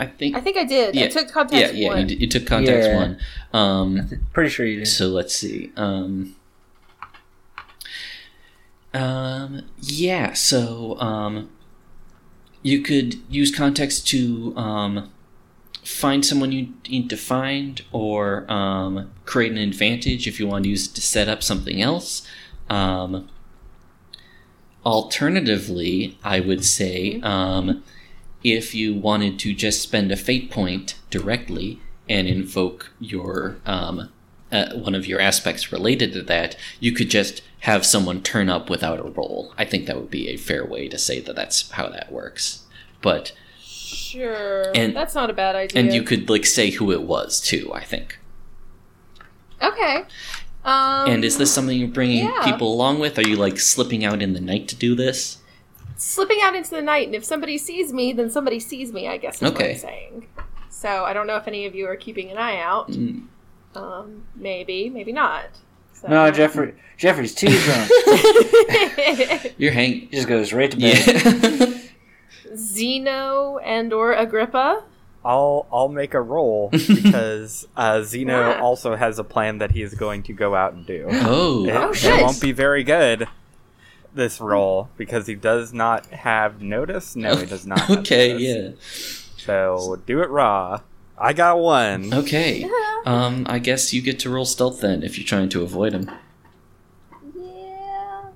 [0.03, 0.95] I think, I think I did.
[0.95, 1.05] Yeah.
[1.05, 1.73] I took contacts.
[1.75, 2.09] yeah, yeah, one.
[2.09, 2.97] you, you took contacts Yeah.
[2.97, 3.19] one.
[3.53, 4.87] Um, Pretty sure you did.
[4.89, 5.73] so let's see.
[5.77, 6.35] Um,
[8.95, 10.33] um, yeah.
[10.33, 11.51] So um,
[12.63, 15.11] you could use contacts to um,
[15.85, 20.71] find someone you need to find, or um, create an advantage if you want to
[20.71, 22.27] use it to set up something else.
[22.69, 23.29] Um,
[24.85, 27.83] alternatively, I would say um,
[28.45, 34.11] if you wanted to just spend a fate point directly and invoke your um,
[34.51, 38.69] uh, one of your aspects related to that, you could just have someone turn up
[38.69, 39.55] without a roll.
[39.57, 42.65] I think that would be a fair way to say that that's how that works.
[43.01, 44.71] But Sure.
[44.75, 45.81] And- That's not a bad idea.
[45.81, 47.71] and you could like say who it was too.
[47.73, 48.19] I think.
[49.63, 50.05] Okay.
[50.65, 52.45] Um, And is this something you're bringing yeah.
[52.45, 53.19] people along with?
[53.19, 55.39] Are you like slipping out in the night to do this?
[56.03, 59.09] Slipping out into the night, and if somebody sees me, then somebody sees me.
[59.09, 59.73] I guess is what Okay.
[59.73, 60.27] I'm saying.
[60.69, 62.91] So I don't know if any of you are keeping an eye out.
[62.91, 63.27] Mm.
[63.75, 65.45] Um, maybe, maybe not.
[65.95, 66.09] So.
[66.09, 66.75] No, Jeffrey.
[66.97, 67.91] Jeffrey's too drunk.
[69.59, 70.09] You're hang.
[70.11, 71.07] just goes right to bed.
[71.07, 71.79] Yeah.
[72.57, 74.85] Zeno and or Agrippa.
[75.25, 78.61] I'll I'll make a roll because uh, Zeno Yeah.
[78.61, 81.07] also has a plan that he is going to go out and do.
[81.09, 81.65] oh.
[81.65, 83.29] It, Oh, it won't be very good.
[84.15, 87.17] This roll because he does not have notice.
[87.17, 87.89] No, he does not.
[87.99, 88.33] okay.
[88.35, 89.33] notice.
[89.39, 89.45] Yeah.
[89.45, 90.81] So do it raw.
[91.19, 92.13] I got one.
[92.13, 92.69] Okay.
[93.05, 93.47] Um.
[93.49, 96.09] I guess you get to roll stealth then if you're trying to avoid him.
[97.37, 98.27] Yeah,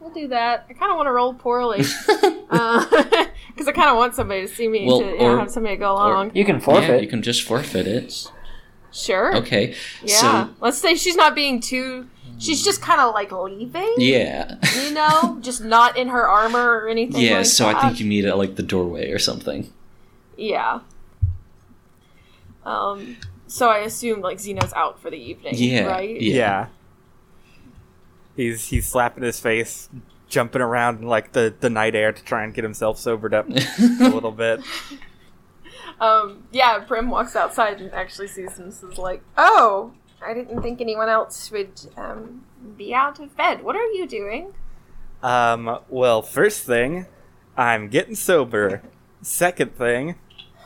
[0.00, 0.64] we'll do that.
[0.70, 1.78] I kind of want to roll poorly
[2.08, 5.50] because I kind of want somebody to see me Well, to you or- know, have
[5.50, 6.32] somebody go along.
[6.34, 6.60] You can Yeah.
[6.62, 7.02] forfeit.
[7.02, 8.30] You can just forfeit it.
[8.92, 9.36] Sure.
[9.36, 9.74] Okay.
[10.02, 10.16] Yeah.
[10.46, 12.08] So Let's say she's not being too.
[12.38, 13.94] She's just kind of like leaving.
[13.98, 14.56] yeah.
[14.82, 17.20] You know, just not in her armor or anything.
[17.20, 17.38] Yeah.
[17.38, 19.72] like so I think you meet at like the doorway or something.
[20.36, 20.80] Yeah.
[22.64, 23.16] Um.
[23.46, 25.54] So I assume like Zeno's out for the evening.
[25.56, 26.20] Yeah, Right.
[26.20, 26.34] yeah.
[26.36, 26.66] Yeah.
[28.36, 29.88] He's he's slapping his face,
[30.28, 33.48] jumping around in like the, the night air to try and get himself sobered up
[33.50, 34.60] a little bit.
[36.00, 36.44] Um.
[36.52, 36.78] Yeah.
[36.86, 38.66] Prim walks outside and actually sees him.
[38.80, 42.44] and is like, "Oh, I didn't think anyone else would um
[42.76, 43.62] be out of bed.
[43.62, 44.54] What are you doing?"
[45.22, 47.06] Um, well, first thing,
[47.56, 48.82] I'm getting sober.
[49.22, 50.14] Second thing,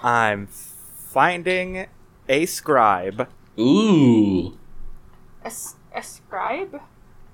[0.03, 1.87] I'm finding
[2.29, 3.29] a scribe.
[3.59, 4.59] Ooh.
[5.43, 6.81] A, s- a scribe.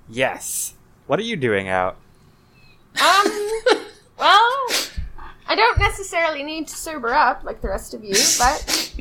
[0.07, 0.73] Yes.
[1.07, 1.97] What are you doing out?
[3.01, 3.25] Um.
[4.17, 4.51] well,
[5.47, 8.95] I don't necessarily need to sober up like the rest of you, but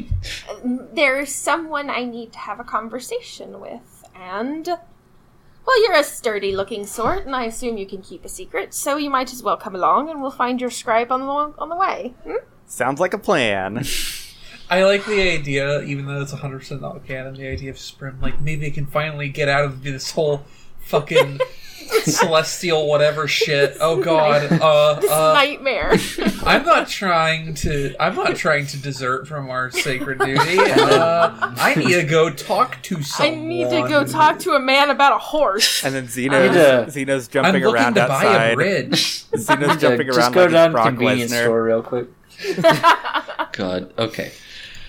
[0.64, 7.26] there's someone I need to have a conversation with, and well, you're a sturdy-looking sort,
[7.26, 10.08] and I assume you can keep a secret, so you might as well come along,
[10.08, 12.14] and we'll find your scribe on the on the way.
[12.24, 12.36] Hmm?
[12.66, 13.84] Sounds like a plan.
[14.70, 18.40] I like the idea, even though it's 100% not canon, the idea of Sprim, like,
[18.40, 20.44] maybe they can finally get out of this whole
[20.80, 21.40] fucking
[22.04, 23.76] celestial whatever shit.
[23.80, 24.50] Oh god.
[24.52, 25.94] Uh, This uh, nightmare.
[26.44, 27.94] I'm not trying to.
[28.00, 30.58] I'm not trying to desert from our sacred duty.
[30.88, 33.38] Uh, I need to go talk to someone.
[33.38, 35.84] I need to go talk to a man about a horse.
[35.84, 38.54] And then need Zeno's, to- Zeno's I'm jumping looking around to buy a outside.
[38.54, 39.24] bridge.
[39.36, 41.42] Zeno's Just jumping around go like down to the Brock convenience Lesnar.
[41.44, 43.52] store real quick.
[43.52, 43.92] God.
[43.98, 44.32] Okay.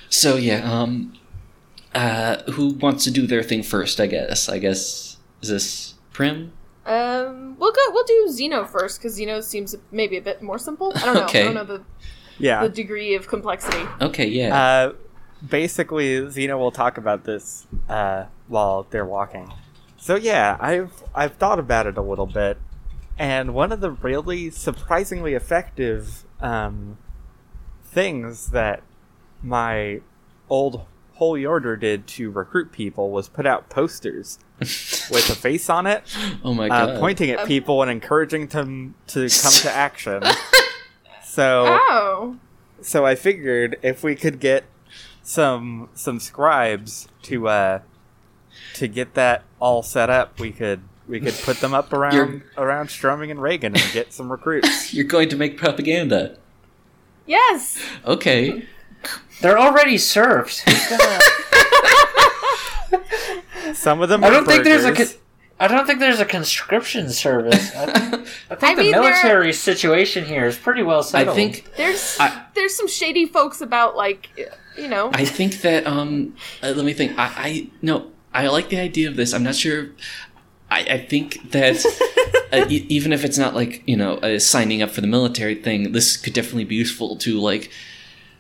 [0.10, 0.70] So yeah.
[0.72, 1.14] Um.
[1.94, 2.38] Uh.
[2.52, 4.00] Who wants to do their thing first?
[4.00, 4.50] I guess.
[4.50, 5.18] I guess.
[5.42, 6.52] Is this Prim?
[6.90, 7.82] Um, we'll go.
[7.92, 10.92] We'll do Zeno first because Zeno seems maybe a bit more simple.
[10.96, 11.24] I don't know.
[11.26, 11.42] Okay.
[11.42, 11.84] I don't know the,
[12.40, 12.64] Yeah.
[12.64, 13.86] the degree of complexity.
[14.02, 14.26] Okay.
[14.28, 14.60] Yeah.
[14.60, 14.94] Uh,
[15.48, 19.52] basically, Zeno will talk about this uh, while they're walking.
[19.98, 22.58] So yeah, I've I've thought about it a little bit,
[23.18, 26.98] and one of the really surprisingly effective um,
[27.84, 28.82] things that
[29.44, 30.00] my
[30.50, 35.88] old holy order did to recruit people was put out posters with a face on
[35.88, 36.04] it,
[36.44, 36.90] oh my god.
[36.90, 40.24] uh, pointing at people and encouraging them to come to action.
[41.24, 42.38] So Oh,
[42.82, 44.66] so I figured if we could get
[45.24, 47.80] some some scribes to uh
[48.74, 52.42] to get that all set up, we could we could put them up around You're-
[52.58, 54.94] around Stroming and Reagan and get some recruits.
[54.94, 56.38] You're going to make propaganda.
[57.28, 57.80] yes.
[58.06, 58.66] Okay.
[59.42, 60.62] They're already served.
[63.70, 64.24] Who's gonna- Some of them.
[64.24, 64.94] I are don't think there's a.
[64.94, 65.08] Con-
[65.62, 67.76] I don't think there's a conscription service.
[67.76, 71.38] I think, I think I the mean, there- military situation here is pretty well settled.
[71.38, 71.54] I settled.
[71.66, 71.76] think.
[71.76, 74.30] There's I- there's some shady folks about like
[74.78, 75.10] you know.
[75.14, 75.86] I think that.
[75.86, 76.36] Um.
[76.64, 77.18] uh, let me think.
[77.18, 77.26] I.
[77.36, 77.68] I.
[77.82, 78.12] No.
[78.34, 79.34] I like the idea of this.
[79.34, 79.88] I'm not sure.
[80.72, 80.80] I.
[80.82, 81.84] I think that.
[82.54, 85.56] uh, e- even if it's not like you know uh, signing up for the military
[85.56, 87.70] thing, this could definitely be useful to like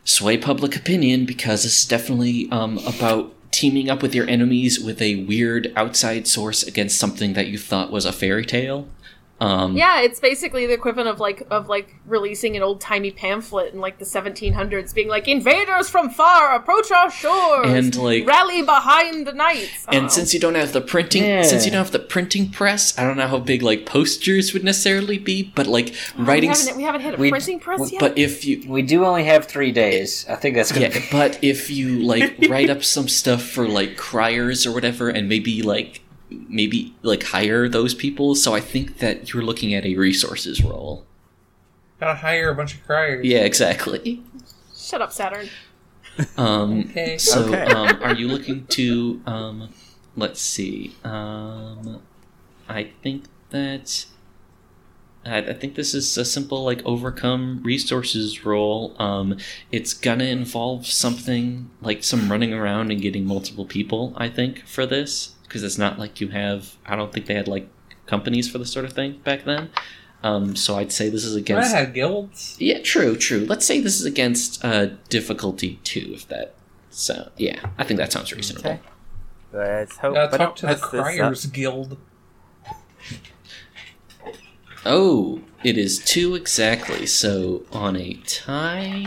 [0.05, 5.23] sway public opinion because it's definitely um, about teaming up with your enemies with a
[5.25, 8.87] weird outside source against something that you thought was a fairy tale.
[9.41, 13.73] Um, Yeah, it's basically the equivalent of like of like releasing an old timey pamphlet
[13.73, 18.61] in like the 1700s, being like invaders from far approach our shores And, like- rally
[18.63, 19.85] behind the knights.
[19.87, 20.07] And know.
[20.09, 21.43] since you don't have the printing, Yeah.
[21.43, 24.63] since you don't have the printing press, I don't know how big like posters would
[24.63, 26.49] necessarily be, but like we writing.
[26.49, 27.99] s- haven't, we haven't hit a We- printing press we- yet.
[28.01, 30.25] But if you, We do only have three days.
[30.29, 31.05] I think that's gonna yeah, be.
[31.11, 35.61] but if you like write up some stuff for like criers or whatever, and maybe
[35.61, 40.63] like maybe like hire those people, so I think that you're looking at a resources
[40.63, 41.05] roll.
[41.99, 43.25] Gotta hire a bunch of criers.
[43.25, 44.23] Yeah, exactly.
[44.77, 45.49] Shut up, Saturn.
[46.37, 47.17] Um, Okay.
[47.17, 47.63] So, Okay.
[47.65, 49.21] um, are you looking to?
[49.25, 49.69] Um,
[50.15, 50.95] let's see.
[51.03, 52.01] Um,
[52.67, 54.05] I think that.
[55.25, 58.95] I, I think this is a simple like overcome resources roll.
[59.01, 59.37] Um,
[59.71, 64.13] it's gonna involve something like some running around and getting multiple people.
[64.15, 66.77] I think for this because it's not like you have.
[66.85, 67.67] I don't think they had like
[68.05, 69.71] companies for this sort of thing back then.
[70.23, 71.73] Um, so I'd say this is I against.
[71.73, 72.55] had guilds.
[72.59, 73.45] Yeah, true, true.
[73.45, 76.53] Let's say this is against uh, difficulty two, if that.
[76.91, 78.69] So yeah, I think that sounds reasonable.
[78.71, 78.79] Okay.
[79.51, 80.13] Let's hope.
[80.13, 81.97] Gotta talk to the mess criers guild.
[84.85, 87.05] Oh, it is two exactly.
[87.05, 89.05] So on a tie.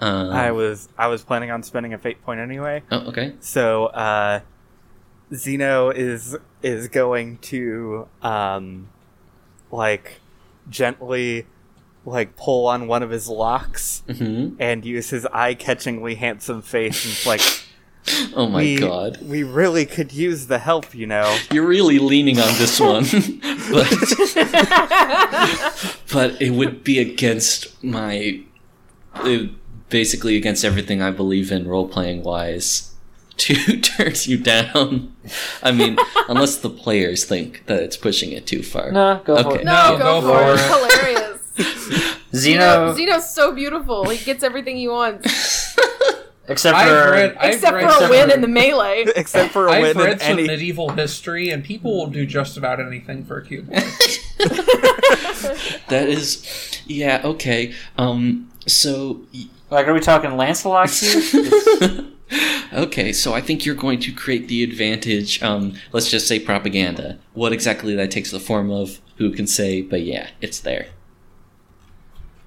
[0.00, 2.82] Um, I was I was planning on spending a fate point anyway.
[2.90, 3.34] Oh, okay.
[3.40, 4.40] So uh
[5.34, 8.88] Zeno is is going to um
[9.70, 10.20] like
[10.68, 11.46] gently
[12.04, 17.12] like pull on one of his locks hmm and use his eye-catchingly handsome face and
[17.12, 17.40] it's like
[18.34, 21.38] Oh my we, god, we really could use the help, you know.
[21.52, 23.04] you're really leaning on this one,
[23.70, 23.88] but
[26.12, 28.42] but it would be against my,
[29.24, 29.50] it-
[29.88, 32.91] basically against everything I believe in role playing wise.
[33.42, 35.14] To turn you down.
[35.62, 35.96] I mean,
[36.28, 38.92] unless the players think that it's pushing it too far.
[38.92, 39.64] No, go for it.
[39.64, 40.54] No, No, go, go for for it.
[40.54, 40.60] it.
[41.58, 42.18] It's hilarious.
[42.34, 44.08] Zeno, Zeno, Zeno's so beautiful.
[44.08, 45.26] He gets everything he wants,
[46.48, 49.04] except for read, except read for a win some- in the melee.
[49.16, 52.24] Except for a I've win in read some any medieval history, and people will do
[52.24, 53.68] just about anything for a cube.
[55.88, 57.74] That is, yeah, okay.
[57.98, 59.20] Um, so,
[59.70, 62.04] like, are we talking Lancelot here?
[62.72, 65.42] Okay, so I think you're going to create the advantage.
[65.42, 67.18] Um, let's just say propaganda.
[67.34, 69.82] What exactly that takes the form of, who can say?
[69.82, 70.88] But yeah, it's there.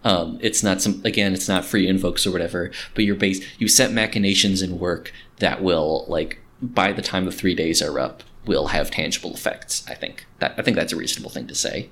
[0.04, 2.72] Um, it's not some again, it's not free invokes or whatever.
[2.94, 3.44] But you're based.
[3.60, 8.00] You set machinations in work that will like by the time the three days are
[8.00, 9.84] up, will have tangible effects.
[9.90, 11.90] I think that I think that's a reasonable thing to say.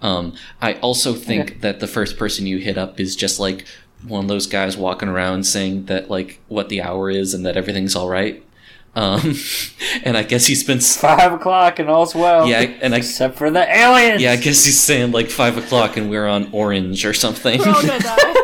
[0.00, 1.58] Um, I also think Okay.
[1.60, 3.66] that the first person you hit up is just like
[4.06, 7.56] one of those guys walking around saying that like what the hour is and that
[7.56, 8.44] everything's all right.
[8.96, 9.34] Um,
[10.04, 12.48] and I guess he's been Five o'clock and all's well.
[12.48, 14.20] yeah, and I Except for the aliens.
[14.20, 17.60] yeah I guess he's saying like five o'clock and we're on orange or something.
[17.60, 18.16] We're all gonna die.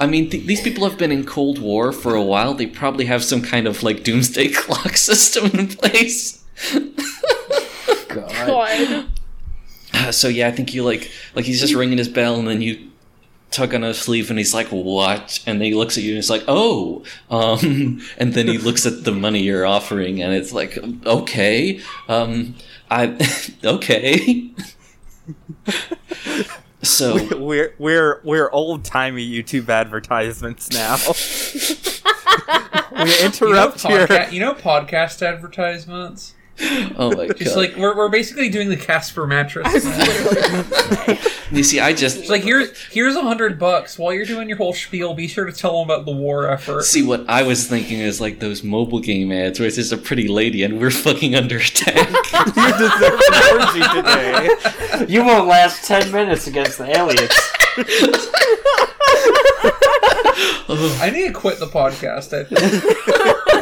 [0.00, 2.54] I mean, th- these people have been in Cold War for a while.
[2.54, 6.42] They probably have some kind of like doomsday clock system in place.
[8.08, 8.46] God.
[8.46, 9.06] God.
[10.14, 12.90] so yeah, I think you like like he's just ringing his bell, and then you
[13.52, 16.16] tug on his sleeve, and he's like, "What?" And then he looks at you, and
[16.16, 20.52] he's like, "Oh," um, and then he looks at the money you're offering, and it's
[20.52, 22.54] like, "Okay, um,
[22.90, 23.16] I
[23.64, 24.50] okay."
[26.82, 30.96] so we're we're we're old timey YouTube advertisements now.
[32.92, 34.06] we You know, interrupt here.
[34.06, 36.34] podca- you know podcast advertisements?
[36.98, 37.36] oh my god!
[37.38, 39.72] Just like we're, we're basically doing the Casper mattress.
[41.52, 43.98] you see, I just It's like here's here's a hundred bucks.
[43.98, 46.82] While you're doing your whole spiel, be sure to tell them about the war effort.
[46.84, 49.96] See what I was thinking is like those mobile game ads where it's just a
[49.96, 52.08] pretty lady and we're fucking under attack.
[52.56, 55.06] you deserve an orgy today.
[55.08, 57.32] You won't last ten minutes against the aliens.
[61.00, 62.32] I need to quit the podcast.
[62.32, 63.58] I think.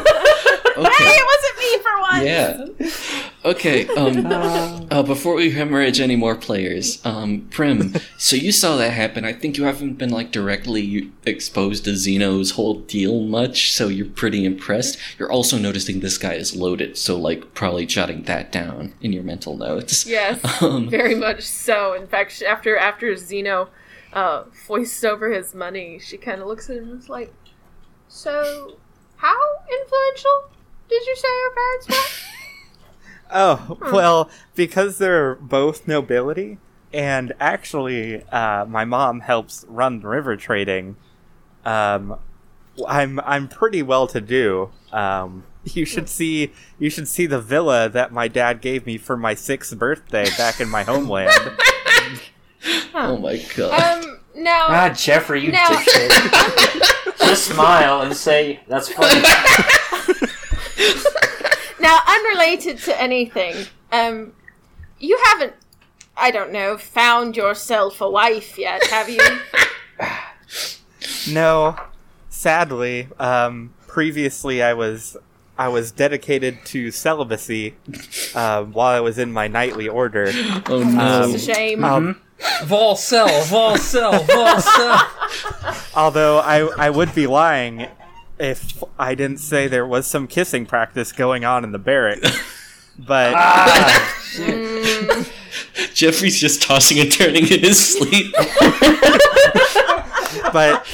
[0.86, 1.04] okay.
[1.04, 2.24] Hey, it wasn't me for once.
[2.24, 3.50] Yeah.
[3.50, 3.86] Okay.
[3.88, 4.26] Um,
[4.90, 7.94] uh, before we hemorrhage any more players, um, Prim.
[8.18, 9.24] So you saw that happen.
[9.24, 14.06] I think you haven't been like directly exposed to Zeno's whole deal much, so you're
[14.06, 14.98] pretty impressed.
[15.18, 19.22] You're also noticing this guy is loaded, so like probably jotting that down in your
[19.22, 20.06] mental notes.
[20.06, 21.94] Yes, Um, very much so.
[21.94, 23.70] In fact, after after Zeno
[24.12, 27.32] uh, foists over his money, she kind of looks at him and is like,
[28.06, 28.76] "So,
[29.16, 29.38] how
[29.80, 30.50] influential
[30.90, 31.96] did you say your parents were?"
[33.32, 36.58] Oh well, because they're both nobility,
[36.92, 40.96] and actually, uh, my mom helps run river trading.
[41.64, 42.18] Um,
[42.88, 44.70] I'm I'm pretty well to do.
[44.92, 49.16] Um, you should see you should see the villa that my dad gave me for
[49.16, 51.30] my sixth birthday back in my homeland.
[52.92, 54.04] Oh my god.
[54.04, 57.16] Um, now, Ah, Jeffrey, you Now- dipshit.
[57.18, 59.22] Just smile and say that's funny.
[61.80, 64.32] Now, unrelated to anything, um,
[64.98, 65.54] you haven't,
[66.16, 69.20] I don't know, found yourself a wife yet, have you?
[71.32, 71.76] no,
[72.28, 75.16] sadly, um, previously I was
[75.58, 77.74] I was dedicated to celibacy
[78.34, 80.30] um, while I was in my knightly order.
[80.66, 81.30] oh no.
[81.30, 81.84] It's a shame.
[81.84, 82.18] Um,
[82.62, 85.94] Volcel, Volcel, Volcel.
[85.94, 87.88] Although I I would be lying
[88.40, 92.30] if I didn't say there was some kissing practice going on in the barracks.
[92.98, 94.14] But Ah,
[95.94, 98.34] Jeffrey's just tossing and turning in his sleep.
[100.52, 100.84] but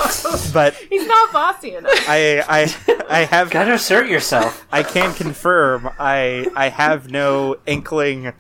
[0.53, 1.93] but He's not bossy enough.
[2.09, 4.67] I I I have gotta assert yourself.
[4.71, 8.33] I can confirm I I have no inkling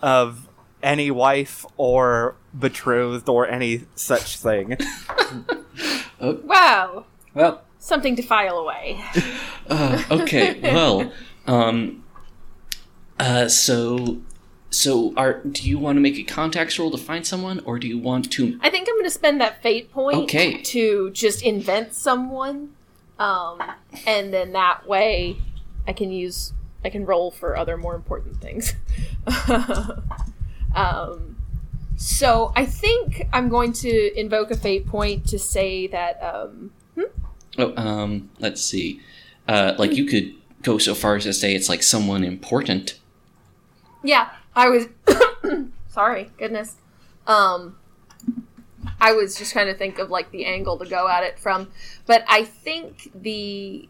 [0.00, 0.48] of
[0.80, 4.76] any wife or betrothed or any such thing.
[6.20, 9.00] Well, Well, something to file away.
[9.70, 11.12] Uh, okay, well,
[11.46, 12.02] um,
[13.20, 14.16] uh, so,
[14.70, 17.86] so, are do you want to make a contacts roll to find someone, or do
[17.86, 18.58] you want to?
[18.62, 20.62] I think I'm going to spend that fate point Okay.
[20.62, 22.74] to just invent someone,
[23.18, 23.62] um,
[24.06, 25.36] and then that way
[25.86, 28.74] I can use I can roll for other more important things.
[30.74, 31.36] um,
[31.96, 36.70] so I think I'm going to invoke a fate point to say that um,
[37.58, 39.00] Oh, um, let's see.
[39.46, 42.98] Uh, like you could go so far as to say it's like someone important.
[44.02, 44.86] Yeah, I was.
[45.88, 46.76] sorry, goodness.
[47.26, 47.76] Um,
[49.00, 51.68] I was just trying to think of like the angle to go at it from,
[52.06, 53.88] but I think the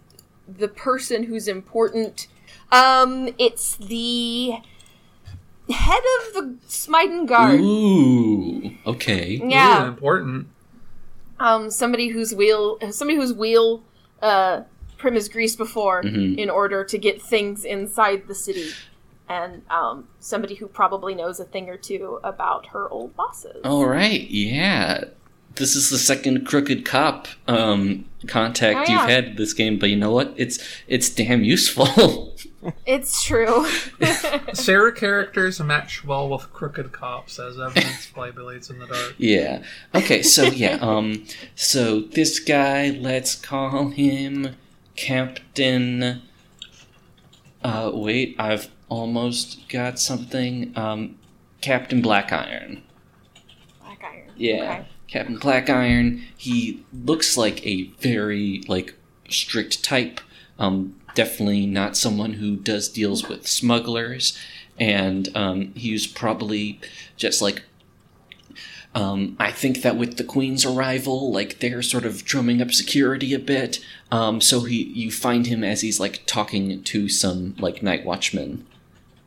[0.48, 2.28] the person who's important.
[2.72, 4.52] Um, it's the
[5.70, 7.60] head of the Smiden Guard.
[7.60, 9.40] Ooh, okay.
[9.44, 10.48] Yeah, Ooh, important.
[11.40, 13.82] Um, somebody whose wheel, somebody whose wheel,
[14.22, 14.62] uh,
[14.96, 16.36] Prim has greased before Mhm.
[16.38, 18.70] in order to get things inside the city,
[19.28, 23.60] and um, somebody who probably knows a thing or two about her old bosses.
[23.64, 25.04] All right, yeah.
[25.54, 29.96] This is the second crooked cop um, contact Oh, you've had this game, but you
[29.96, 30.32] know what?
[30.36, 30.58] It's
[30.88, 32.34] it's damn useful.
[32.84, 33.66] It's true.
[34.52, 39.14] Sarah characters match well with crooked cops, as evidence by Blades in the Dark.
[39.18, 39.62] yeah.
[39.94, 44.56] Okay, so yeah, um so this guy, let's call him
[44.96, 46.22] Captain
[47.62, 50.72] uh wait, I've almost got something.
[50.76, 51.16] Um
[51.60, 52.82] Captain Black Iron.
[53.82, 54.30] Black Iron.
[54.36, 54.54] Yeah.
[54.62, 54.86] Okay.
[55.08, 56.22] Captain Black Iron.
[56.36, 58.94] He looks like a very like
[59.28, 60.20] strict type.
[60.58, 64.38] Um, definitely not someone who does deals with smugglers,
[64.78, 66.80] and um, he was probably
[67.16, 67.62] just like.
[68.94, 73.34] Um, I think that with the Queen's arrival, like they're sort of drumming up security
[73.34, 73.80] a bit.
[74.10, 78.66] Um, so he, you find him as he's like talking to some like night watchmen,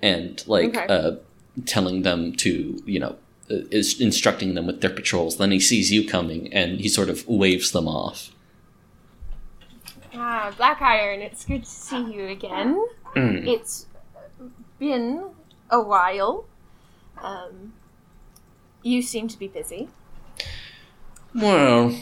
[0.02, 0.88] and like Okay.
[0.90, 1.18] uh,
[1.66, 3.16] telling them to, you know,
[3.52, 5.38] uh, is instructing them with their patrols.
[5.38, 8.32] Then he sees you coming, and he sort of waves them off.
[10.14, 11.22] Ah, Black Iron.
[11.22, 12.86] It's good to see you again.
[13.16, 13.48] Mm.
[13.48, 13.86] It's
[14.80, 15.24] been
[15.70, 16.46] a while.
[17.22, 17.74] Um,
[18.84, 19.90] you seem to be busy.
[21.34, 21.96] Well,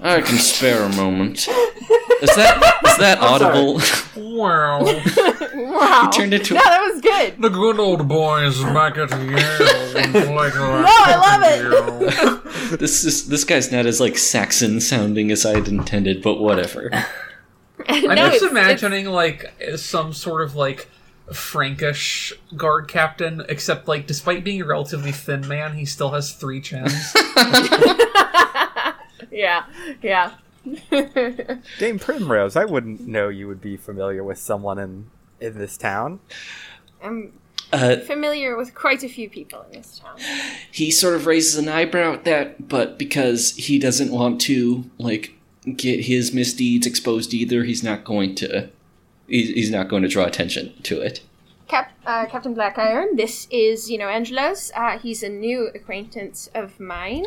[0.00, 1.38] I can spare a moment.
[1.38, 3.80] Is that is that audible?
[4.16, 4.84] Well,
[5.54, 6.10] wow.
[6.12, 7.40] He turned into- No, that was good.
[7.40, 9.22] the good old boys back at Yale.
[10.24, 12.41] no, I love it.
[12.78, 16.90] this is this guy's not as like Saxon sounding as I'd intended, but whatever.
[17.88, 20.88] I'm No, just it's- imagining like some sort of like
[21.32, 26.60] Frankish guard captain, except like despite being a relatively thin man, he still has three
[26.60, 26.92] chins.
[29.30, 29.64] yeah,
[30.02, 30.32] yeah.
[31.78, 35.10] Dame Primrose, I wouldn't know you would be familiar with someone in
[35.40, 36.20] in this town.
[37.02, 37.32] I'm
[37.72, 40.18] Uh, familiar with quite a few people in this town.
[40.70, 45.32] he sort of raises an eyebrow at that, but because he doesn't want to like
[45.76, 48.68] get his misdeeds exposed either, he's not going to.
[49.26, 51.20] He's, he's not going to draw attention to it.
[51.68, 54.70] Cap- uh, Captain Black Iron, this is, you know, Angelos.
[54.76, 57.24] Uh, he's a new acquaintance of mine.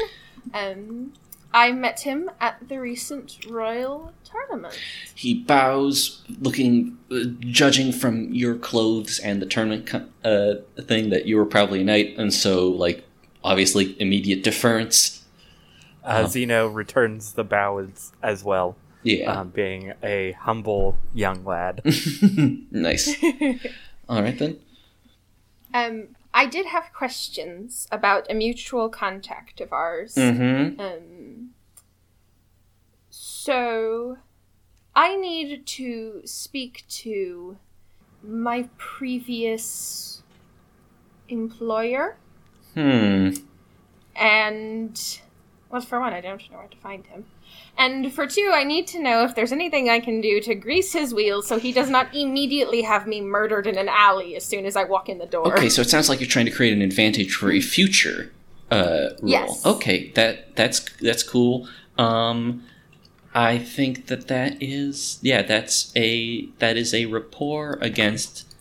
[0.53, 1.13] Um,
[1.55, 4.77] I met him at the recent royal tournament.
[5.15, 11.27] He bows, looking, uh, judging from your clothes and the tournament co- uh, thing that
[11.27, 13.05] you were probably a knight, and so like
[13.41, 15.23] obviously immediate deference.
[16.03, 18.75] Uh, Zeno returns the bow as, as well.
[19.03, 19.39] Yeah.
[19.39, 21.81] um, being a humble young lad.
[22.71, 23.15] nice.
[24.09, 24.59] All right then.
[25.73, 30.15] Um, I did have questions about a mutual contact of ours.
[30.15, 30.79] Mm-hmm.
[30.81, 31.51] Um,
[33.09, 34.17] so,
[34.93, 37.57] I need to speak to
[38.21, 40.23] my previous
[41.29, 42.17] employer,
[42.73, 43.29] Hmm.
[44.15, 45.19] and
[45.69, 47.25] well, for one, I don't know where to find him.
[47.77, 50.93] And for two, I need to know if there's anything I can do to grease
[50.93, 54.65] his wheels so he does not immediately have me murdered in an alley as soon
[54.65, 55.53] as I walk in the door.
[55.53, 58.31] Okay, so it sounds like you're trying to create an advantage for a future
[58.71, 59.29] uh roll.
[59.29, 59.65] Yes.
[59.65, 61.67] Okay, that that's that's cool.
[61.97, 62.63] Um
[63.33, 68.55] I think that that is yeah, that's a that is a rapport against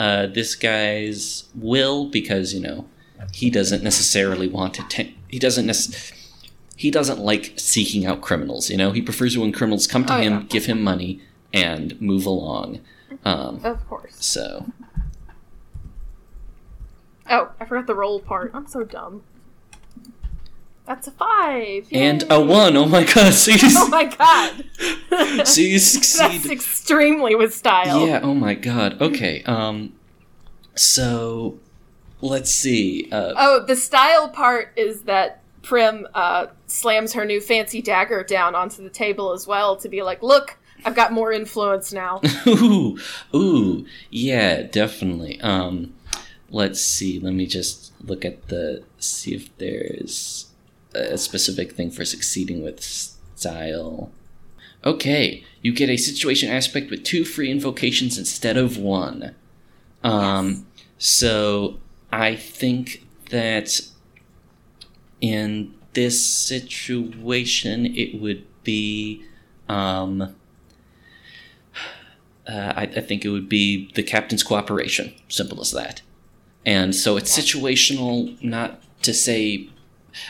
[0.00, 2.88] uh this guy's will because, you know,
[3.32, 6.12] he doesn't necessarily want to te- he doesn't necess-
[6.76, 8.90] he doesn't like seeking out criminals, you know?
[8.92, 10.42] He prefers when criminals come to Oh, him, yeah.
[10.48, 11.20] give him money
[11.52, 12.80] and move along.
[13.24, 14.16] Um Of course.
[14.18, 14.66] so
[17.30, 18.50] Oh, I forgot the roll part.
[18.54, 19.22] I'm so dumb.
[20.86, 21.86] That's a five.
[21.92, 22.76] and a one.
[22.76, 23.32] Oh my god!
[23.32, 24.64] So you, Oh my god.
[25.46, 26.50] so you That's succeed.
[26.50, 28.06] extremely with style.
[28.06, 28.20] Yeah.
[28.22, 29.00] Oh my god.
[29.00, 29.42] Okay.
[29.44, 29.94] Um.
[30.74, 31.58] So,
[32.20, 33.08] let's see.
[33.10, 38.54] Uh, Oh, the style part is that Prim uh, slams her new fancy dagger down
[38.54, 42.20] onto the table as well to be like, look, I've got more influence now.
[42.46, 42.98] ooh,
[43.34, 45.40] ooh, yeah, definitely.
[45.40, 45.94] Um,
[46.50, 47.18] let's see.
[47.18, 50.50] Let me just look at the see if there's
[50.94, 54.12] a specific thing for succeeding with style.
[54.84, 59.34] Okay, you get a situation aspect with two free invocations instead of one.
[60.02, 60.66] Um,
[60.98, 61.78] so
[62.12, 63.80] I think that
[65.20, 69.24] in this situation, it would be,
[69.68, 70.22] um,
[72.46, 75.14] uh, I, I think it would be the captain's cooperation.
[75.28, 76.02] Simple as that.
[76.66, 79.68] And so it's situational, not to say.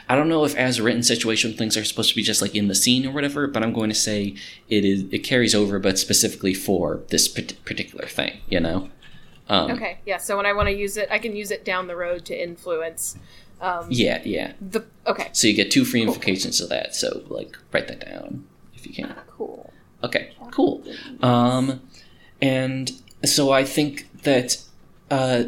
[0.09, 2.69] I don't know if as written situation things are supposed to be just like in
[2.69, 4.35] the scene or whatever, but I'm going to say
[4.69, 8.89] it is it carries over, but specifically for this particular thing, you know.
[9.49, 11.87] Um, okay, yeah, so when I want to use it, I can use it down
[11.87, 13.19] the road to influence.
[13.61, 14.53] Um, Yeah, yeah.
[14.61, 16.95] The Okay, So you get two free invocations of that.
[16.95, 18.45] So like write that down
[18.75, 19.15] if you can.
[19.29, 19.73] Cool.
[20.03, 20.83] Okay, cool.
[21.23, 21.81] Um,
[22.41, 22.93] and
[23.25, 24.63] so I think that
[25.11, 25.45] uh,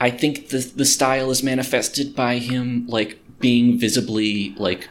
[0.00, 4.88] I think the the style is manifested by him like being visibly like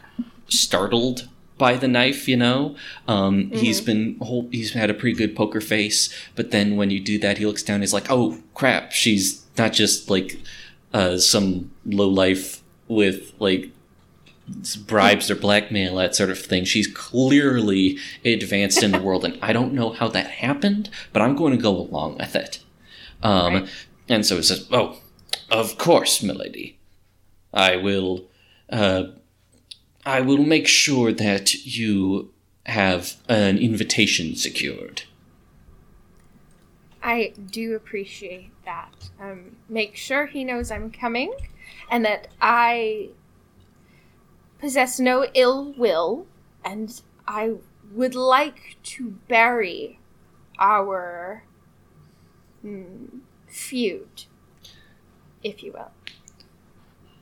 [0.48, 2.28] startled by the knife.
[2.28, 2.76] You know,
[3.08, 7.00] um, he's been whole, he's had a pretty good poker face, but then when you
[7.00, 7.80] do that, he looks down.
[7.80, 10.40] He's like, oh crap, she's not just like
[10.94, 13.70] uh, some low life with like
[14.86, 16.64] bribes or blackmail, that sort of thing.
[16.64, 21.36] She's clearly advanced in the world, and I don't know how that happened, but I'm
[21.36, 22.60] going to go along with it.
[23.22, 23.68] Um, Right.
[24.08, 24.98] And so it says, "Oh,
[25.50, 26.78] of course, milady.
[27.54, 28.26] I will.
[28.68, 29.04] Uh,
[30.04, 32.32] I will make sure that you
[32.66, 35.02] have an invitation secured."
[37.02, 39.10] I do appreciate that.
[39.20, 41.32] Um, make sure he knows I'm coming
[41.92, 43.10] and that I
[44.58, 46.26] possess no ill will,
[46.64, 47.56] and I
[47.92, 50.00] would like to bury
[50.58, 51.44] our
[52.62, 54.24] hmm, feud,
[55.44, 55.90] if you will.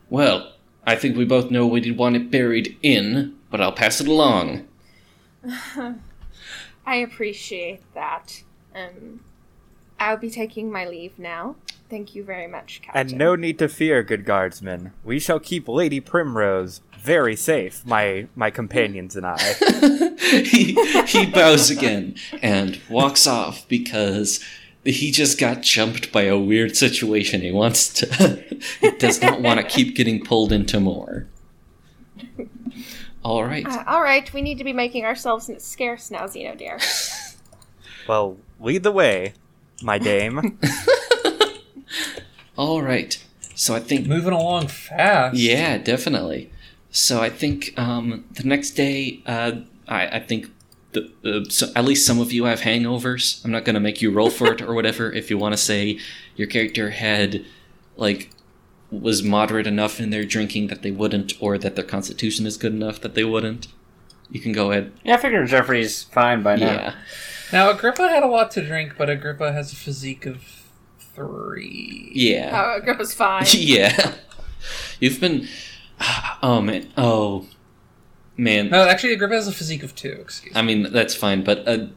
[0.09, 0.53] Well,
[0.87, 4.69] I think we both know we'd want it buried in, but I'll pass it along.
[6.87, 8.45] I appreciate that.
[8.73, 9.21] Um,
[10.01, 11.57] I'll be taking my leave now.
[11.91, 13.01] Thank you very much, Captain.
[13.09, 14.93] And no need to fear, good guardsmen.
[15.05, 19.37] We shall keep Lady Primrose very safe, my my companions and I.
[20.45, 20.75] he
[21.07, 24.41] he bows again and walks off because
[24.85, 27.43] he just got jumped by a weird situation.
[27.43, 28.45] He wants to
[28.81, 31.27] he does not want to keep getting pulled into more.
[33.25, 33.67] All right.
[33.67, 36.79] Uh, all right, we need to be making ourselves scarce now, Zeno dear.
[38.09, 39.35] well, lead the way,
[39.83, 40.59] my dame.
[42.57, 43.23] All right.
[43.55, 45.37] So I think Moving along fast.
[45.37, 46.51] Yeah, definitely.
[46.91, 49.53] So I think um, the next day, uh,
[49.87, 50.51] I, I think
[50.93, 53.45] the, uh, so at least some of you have hangovers.
[53.45, 55.13] I'm not going to make you roll for it or whatever.
[55.13, 55.99] If you want to say
[56.37, 57.45] your character had
[57.97, 58.31] like
[58.91, 62.73] was moderate enough in their drinking that they wouldn't, or that their constitution is good
[62.73, 63.69] enough that they wouldn't,
[64.31, 64.93] you can go ahead.
[65.05, 66.73] Yeah, I figure Jeffrey's fine by now.
[66.73, 66.95] Yeah.
[67.53, 70.43] Now Agrippa had a lot to drink, but Agrippa has a physique of
[70.99, 72.11] three.
[72.15, 72.51] Yeah.
[72.55, 73.45] oh, Agrippa's fine.
[73.53, 74.15] yeah.
[75.01, 75.49] You've been.
[76.43, 76.89] Oh man.
[76.97, 77.47] Oh.
[78.39, 80.17] man, No, actually, Agrippa has a physique of two.
[80.19, 80.59] Excuse me.
[80.59, 81.89] I mean that's fine, but uh,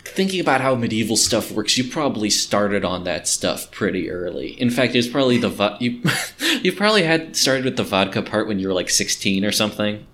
[0.00, 4.48] thinking about how medieval stuff works, you probably started on that stuff pretty early.
[4.60, 6.02] In fact, it's probably the vo- you
[6.62, 10.06] you probably had started with the vodka part when you were like sixteen or something.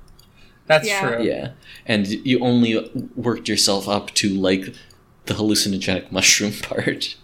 [0.71, 1.01] That's Yeah.
[1.16, 1.25] true.
[1.25, 1.51] Yeah,
[1.85, 4.73] and you only worked yourself up to like
[5.27, 7.16] the hallucinogenic mushroom part.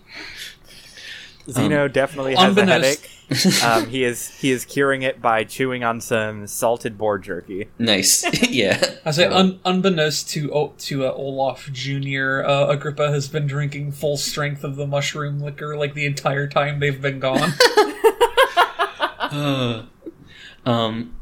[1.49, 3.11] Zeno definitely has a headache.
[3.65, 7.67] Um, he is he is curing it by chewing on some salted boar jerky.
[7.77, 8.81] Nice, yeah.
[9.05, 13.91] I say, un- unbeknownst to O- to uh, Olaf Junior, uh, Agrippa has been drinking
[13.93, 17.51] full strength of the mushroom liquor like the entire time they've been gone.
[19.19, 19.83] Uh,
[20.65, 21.17] um,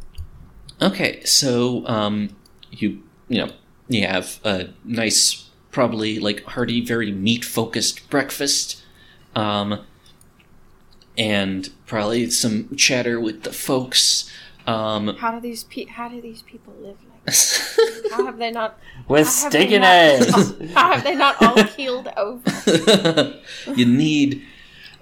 [0.81, 2.31] okay, so um,
[2.71, 3.53] you you know
[3.89, 8.83] you have a nice, probably like hearty, very meat focused breakfast,
[9.35, 9.85] um,
[11.17, 14.31] and probably some chatter with the folks.
[14.67, 17.25] Um, How do these pe- How do these people live like?
[17.27, 17.79] This?
[18.11, 18.79] How have they not?
[19.09, 20.73] With how have they stinking eggs.
[20.75, 23.41] How have they not all keeled over?
[23.75, 24.43] you need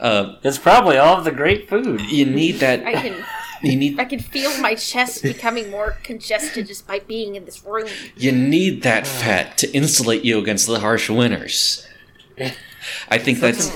[0.00, 2.00] uh, It's probably all of the great food.
[2.00, 3.24] you need that I can
[3.62, 7.64] you need I can feel my chest becoming more congested just by being in this
[7.64, 7.88] room.
[8.16, 11.86] You need that fat to insulate you against the harsh winters.
[13.08, 13.70] I think that's.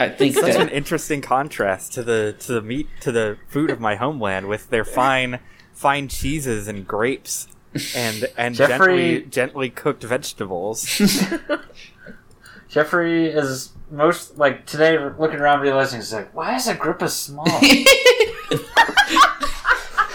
[0.00, 3.80] I think Such an interesting contrast to the to the meat to the food of
[3.80, 5.40] my homeland with their fine
[5.72, 7.48] fine cheeses and grapes
[7.96, 10.84] and and Jeffrey- gently gently cooked vegetables.
[12.68, 17.46] Jeffrey is most like today looking around realizing he's like, why is Agrippa small?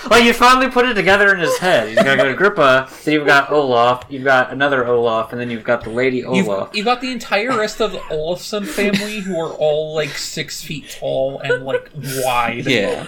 [0.09, 1.87] like you finally put it together in his head.
[1.89, 5.83] He's got Agrippa, then you've got Olaf, you've got another Olaf, and then you've got
[5.83, 6.69] the lady You've, Olaf.
[6.73, 10.95] you've got the entire rest of the Olafson family who are all like six feet
[10.99, 11.89] tall and like
[12.23, 12.65] wide.
[12.65, 13.07] Yeah.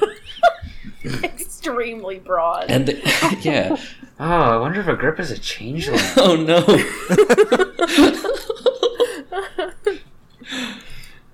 [1.23, 2.65] Extremely broad.
[2.69, 2.87] And.
[2.87, 3.75] The, yeah.
[4.19, 5.99] Oh, I wonder if Agrippa's a changeling.
[6.17, 6.61] Oh no.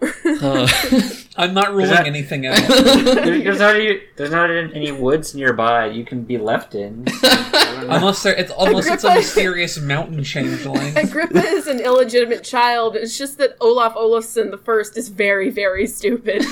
[0.41, 0.67] Uh,
[1.37, 2.55] I'm not ruling that- anything out.
[2.57, 7.05] There- there's not any, there's not any woods nearby you can be left in.
[7.07, 7.85] I.
[7.97, 10.97] Unless there, it's unless it's a mysterious mountain changeling.
[10.97, 12.95] Agrippa is an illegitimate child.
[12.95, 16.43] It's just that Olaf Olafson the First is very, very stupid.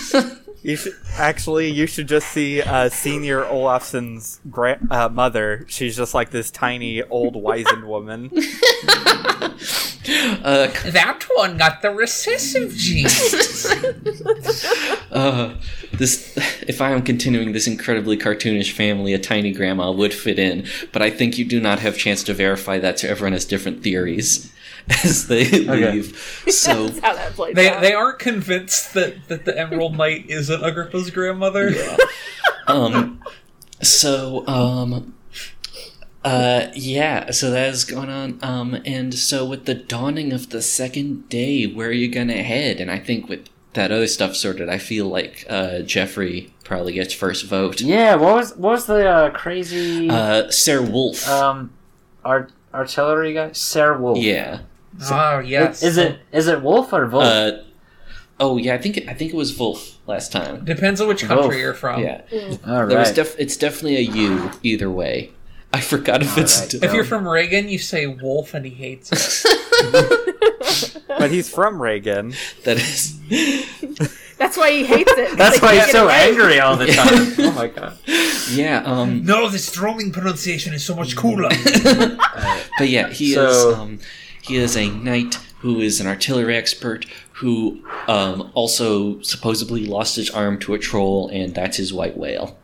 [0.61, 5.65] You should actually you should just see uh, senior Olafson's gra- uh, mother.
[5.67, 8.29] She's just like this tiny old wizened woman.
[10.43, 13.05] Uh, That one got the recessive gene.
[15.11, 15.55] uh,
[15.93, 16.37] this.
[16.67, 21.01] If I am continuing this incredibly cartoonish family, a tiny grandma would fit in, but
[21.01, 24.51] I think you do not have chance to verify that, so everyone has different theories
[25.03, 26.17] as they leave.
[26.49, 26.87] So.
[26.87, 27.81] That's how that They out.
[27.81, 31.71] they aren't convinced that, that the Emerald Knight isn't Agrippa's grandmother.
[32.67, 33.21] um
[33.81, 35.13] so um
[36.25, 40.61] uh yeah so that is going on um and so with the dawning of the
[40.61, 44.67] second day where are you gonna head and i think with that other stuff sorted
[44.67, 49.07] i feel like uh jeffrey probably gets first vote Yeah, what was what was the
[49.07, 51.71] uh, crazy uh Sir wolf um
[52.25, 53.51] art artillery guy?
[53.53, 54.17] Sir Wolf.
[54.19, 54.61] yeah
[55.11, 55.81] Oh yes.
[55.83, 57.23] Is it is it Wolf or Wolf?
[57.23, 57.51] uh
[58.41, 61.23] oh yeah i think it, i think it was wolf last time Depends on which
[61.23, 61.55] country Both.
[61.57, 62.01] you're from.
[62.03, 62.21] yeah
[62.67, 65.31] All there was def- it's definitely a u either way
[65.73, 66.83] i forgot if it's Alright.
[66.83, 70.25] If you're from Reagan, you say Wolf, and he hates it.
[71.07, 72.33] But he's from Reagan.
[72.63, 73.19] that is
[74.37, 75.37] That's why he hates it.
[75.37, 77.33] That's why he's so it angry all the time.
[77.39, 77.97] oh my god.
[78.51, 81.49] yeah um no, this Roman pronunciation is so much cooler.
[82.77, 83.99] But yeah, he So- is um,
[84.41, 90.29] he is a knight who is an artillery expert who um, also supposedly lost his
[90.29, 92.57] arm to a troll, and that's his white whale.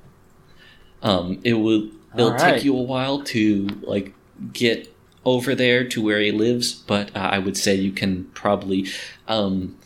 [1.02, 2.56] Um, it will it'll Alright.
[2.56, 4.14] take you a while to like
[4.54, 4.92] get
[5.26, 8.88] over there to where he lives, but uh, I would say you can probably.
[9.28, 9.78] Um,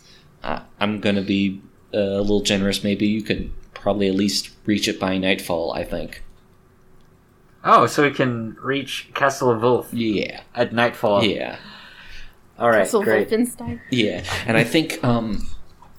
[0.44, 1.62] I, I'm gonna be
[1.94, 2.84] uh, a little generous.
[2.84, 5.72] Maybe you could probably at least reach it by nightfall.
[5.74, 6.24] I think.
[7.64, 10.42] Oh, so we can reach Castle of Wolf Yeah.
[10.56, 11.24] at nightfall.
[11.26, 11.58] Yeah.
[12.58, 13.30] All right, Castle great.
[13.30, 13.82] Wolfenstein.
[13.90, 15.48] Yeah, and I think um,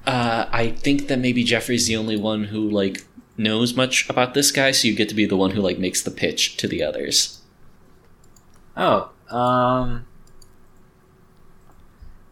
[0.07, 3.05] uh, I think that maybe Jeffrey's the only one who like
[3.41, 6.03] knows much about this guy, so you get to be the one who like makes
[6.03, 7.41] the pitch to the others.
[8.77, 10.07] Oh, um.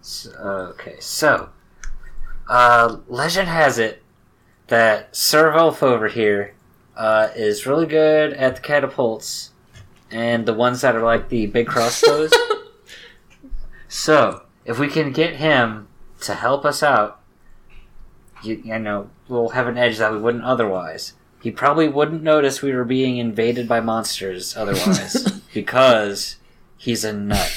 [0.03, 0.31] So,
[0.75, 1.51] okay, so.
[2.49, 4.03] Uh, legend has it
[4.69, 6.55] that Sir Wolf over here
[6.97, 9.51] uh, is really good at the catapults
[10.11, 12.33] and the ones that are like the big crossbows.
[13.89, 15.89] so, if we can get him
[16.23, 17.18] to help us out,
[18.43, 21.12] you, you know, we'll have an edge that we wouldn't otherwise.
[21.43, 26.36] he probably wouldn't notice we were being invaded by monsters otherwise because
[26.76, 27.53] he's a nut.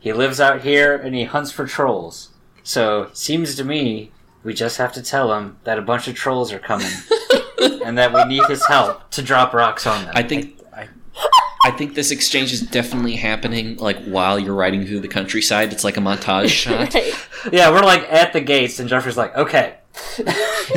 [0.00, 2.30] he lives out here and he hunts for trolls.
[2.62, 4.10] So, seems to me
[4.42, 6.92] we just have to tell him that a bunch of trolls are coming
[7.84, 10.12] and that we need his help to drop rocks on them.
[10.14, 10.58] I think
[11.64, 15.72] I, I think this exchange is definitely happening like while you're riding through the countryside.
[15.72, 16.94] It's like a montage shot.
[16.94, 17.14] Right.
[17.52, 19.74] yeah, we're like at the gates and Jeffrey's like, "Okay,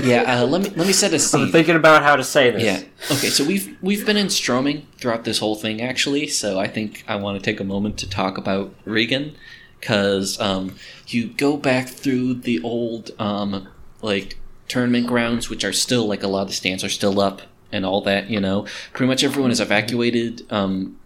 [0.03, 1.51] Yeah, uh, let me let me set a I'm scene.
[1.51, 2.81] thinking about how to say this." Yeah.
[3.15, 7.03] Okay, so we've we've been in Stroming throughout this whole thing actually, so I think
[7.07, 9.35] I want to take a moment to talk about Regan
[9.81, 10.75] cuz um
[11.07, 13.67] you go back through the old um
[14.01, 17.43] like tournament grounds which are still like a lot of the stands are still up
[17.72, 18.65] and all that, you know.
[18.93, 20.99] Pretty much everyone is evacuated um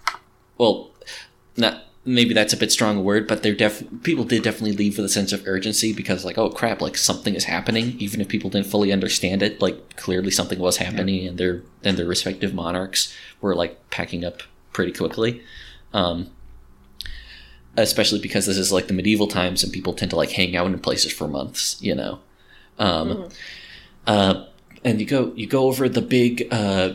[0.57, 0.91] well
[1.57, 4.97] not maybe that's a bit strong a word, but they're def people did definitely leave
[4.97, 8.27] with a sense of urgency because like, oh crap, like something is happening, even if
[8.27, 9.61] people didn't fully understand it.
[9.61, 14.41] Like clearly something was happening, and their and their respective monarchs were like packing up
[14.73, 15.41] pretty quickly.
[15.93, 16.31] Um,
[17.77, 20.67] especially because this is like the medieval times, and people tend to like hang out
[20.67, 22.19] in places for months, you know.
[22.79, 23.29] Um,
[24.07, 24.45] uh,
[24.83, 26.93] and you go you go over the big uh,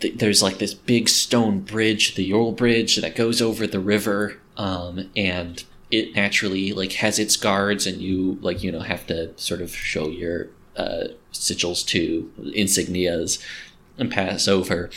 [0.00, 4.38] th- there's like this big stone bridge, the Yorl Bridge, that goes over the river,
[4.56, 9.36] um, and it naturally like has its guards, and you like you know have to
[9.38, 13.42] sort of show your uh, sigils to insignias
[13.96, 14.90] and pass over.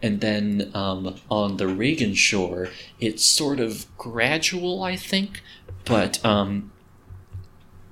[0.00, 2.68] And then um, on the Reagan shore,
[3.00, 5.42] it's sort of gradual, I think,
[5.84, 6.70] but um,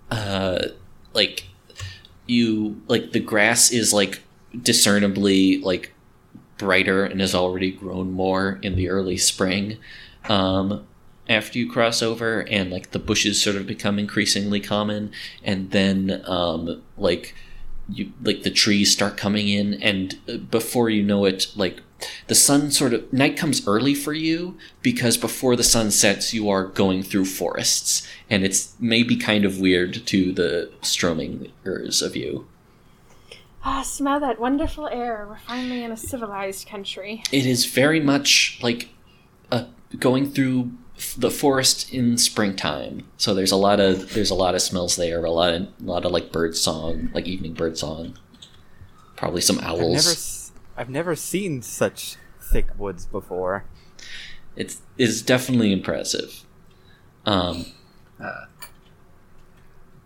[0.09, 0.69] uh,
[1.15, 1.47] like
[2.27, 4.23] you like the grass is like
[4.63, 5.93] discernibly like
[6.59, 9.77] brighter and has already grown more in the early spring
[10.29, 10.87] um,
[11.29, 15.11] after you cross over and like the bushes sort of become increasingly common
[15.45, 17.35] and then um, like
[17.89, 21.81] you like the trees start coming in and uh, before you know it like
[22.27, 26.49] the sun sort of night comes early for you because before the sun sets you
[26.51, 32.47] are going through forests and it's maybe kind of weird to the stromingers of you
[33.69, 35.27] Ah, smell that wonderful air.
[35.29, 37.25] We're finally in a civilized country.
[37.33, 38.91] it is very much like
[39.51, 39.65] uh,
[39.99, 40.71] going through
[41.19, 43.09] the forest in springtime.
[43.17, 45.69] So there's a lot of there's a lot of smells there, a lot of a
[45.83, 48.17] lot of like bird song, like evening bird song.
[49.17, 50.46] Probably some I've never, owls.
[50.77, 53.65] S- I've never seen such thick woods before.
[54.57, 56.45] It's it's definitely impressive.
[57.27, 57.67] Um,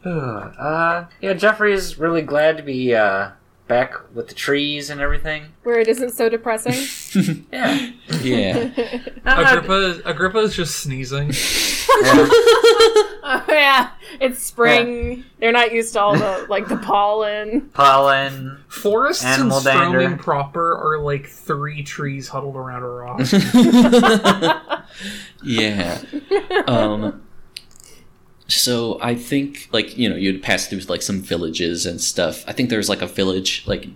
[0.05, 3.31] uh, yeah, Jeffrey is really glad to be uh,
[3.71, 5.45] back with the trees and everything.
[5.63, 6.75] Where it isn't so depressing.
[7.53, 7.91] Yeah.
[8.23, 8.71] yeah,
[9.25, 11.31] Agrippa, Agrippa is just sneezing.
[11.93, 13.91] oh yeah,
[14.21, 15.25] it's spring.
[15.39, 17.71] They're not used to all the like the pollen.
[17.71, 18.59] Pollen.
[18.69, 20.23] Forests Animal in Stroming dander.
[20.23, 23.21] proper are like three trees huddled around a rock.
[25.43, 26.01] yeah.
[26.69, 27.23] Um,
[28.53, 32.45] so I think like you know you'd pass through like some villages and stuff.
[32.47, 33.89] I think there's like a village like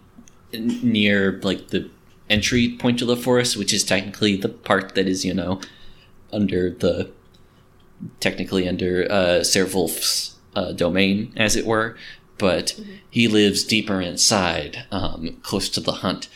[0.52, 1.90] near like the
[2.30, 5.60] entry point to the forest, which is technically the part that is you know
[6.32, 7.10] under the
[8.20, 11.96] technically under uh, Servolf's uh, domain, as it were.
[12.36, 12.78] But
[13.08, 16.28] he lives deeper inside, um, close to the hunt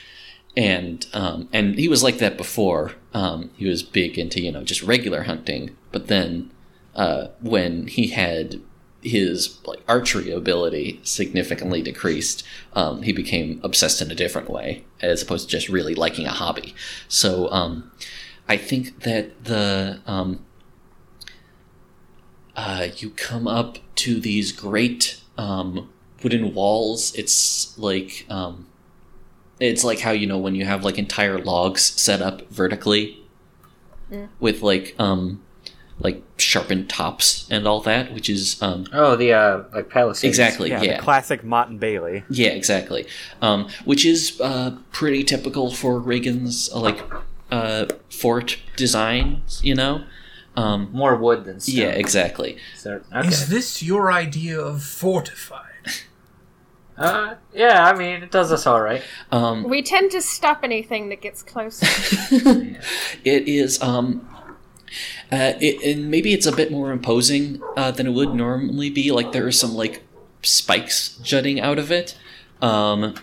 [0.59, 2.93] and um, and he was like that before.
[3.15, 6.51] Um, he was big into you know just regular hunting, but then
[6.99, 8.61] uh, when he had
[9.01, 12.43] his like archery ability significantly decreased,
[12.73, 16.33] um, he became obsessed in a different way, as opposed to just really liking a
[16.33, 16.75] hobby.
[17.07, 17.91] So um,
[18.49, 20.45] I think that the um,
[22.57, 25.89] uh, you come up to these great um,
[26.25, 27.15] wooden walls.
[27.15, 28.67] It's like um,
[29.61, 33.23] it's like how you know when you have like entire logs set up vertically
[34.41, 35.43] with like um
[36.01, 40.29] like sharpened tops and all that, which is um Oh, the uh, like palisades.
[40.29, 42.25] exactly Yeah, yeah the classic Motte and Bailey.
[42.31, 43.07] yeah exactly
[43.43, 47.01] um which is uh pretty typical for Reagan's uh, like
[47.51, 50.05] uh fort designs, you know
[50.57, 51.75] um More wood than stone.
[51.77, 53.29] yeah exactly So, okay.
[53.29, 55.65] Is this your idea of fortified?
[56.99, 59.03] uh, yeah, I mean, it does us all right.
[59.33, 61.81] um We tend to stop anything that gets close.
[63.25, 64.29] it is um
[65.33, 69.11] uh, it, and maybe it's a bit more imposing uh, than it would normally be.
[69.13, 70.03] Like there are some like
[70.43, 72.17] spikes jutting out of it.
[72.63, 73.15] Um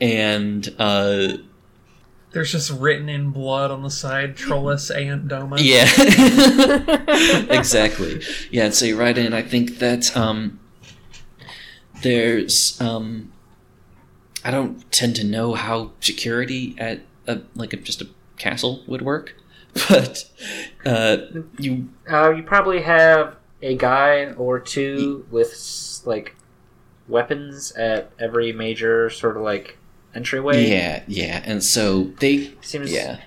[0.00, 1.38] and uh
[2.32, 5.58] There's just written in blood on the side, Trollus Aunt Doma.
[5.60, 5.86] yeah.
[7.58, 8.22] Exactly.
[8.50, 10.58] Yeah and so you write in i think that um
[12.02, 13.32] there's um
[14.44, 19.02] I don't tend to know how security at a, like a, just a castle would
[19.02, 19.34] work,
[19.88, 20.24] but
[20.84, 21.16] uh,
[21.58, 26.34] you Uh, you probably have a guy or two with like
[27.08, 29.76] weapons at every major sort of like
[30.14, 30.68] entryway.
[30.68, 33.20] yeah yeah, and so they seems yeah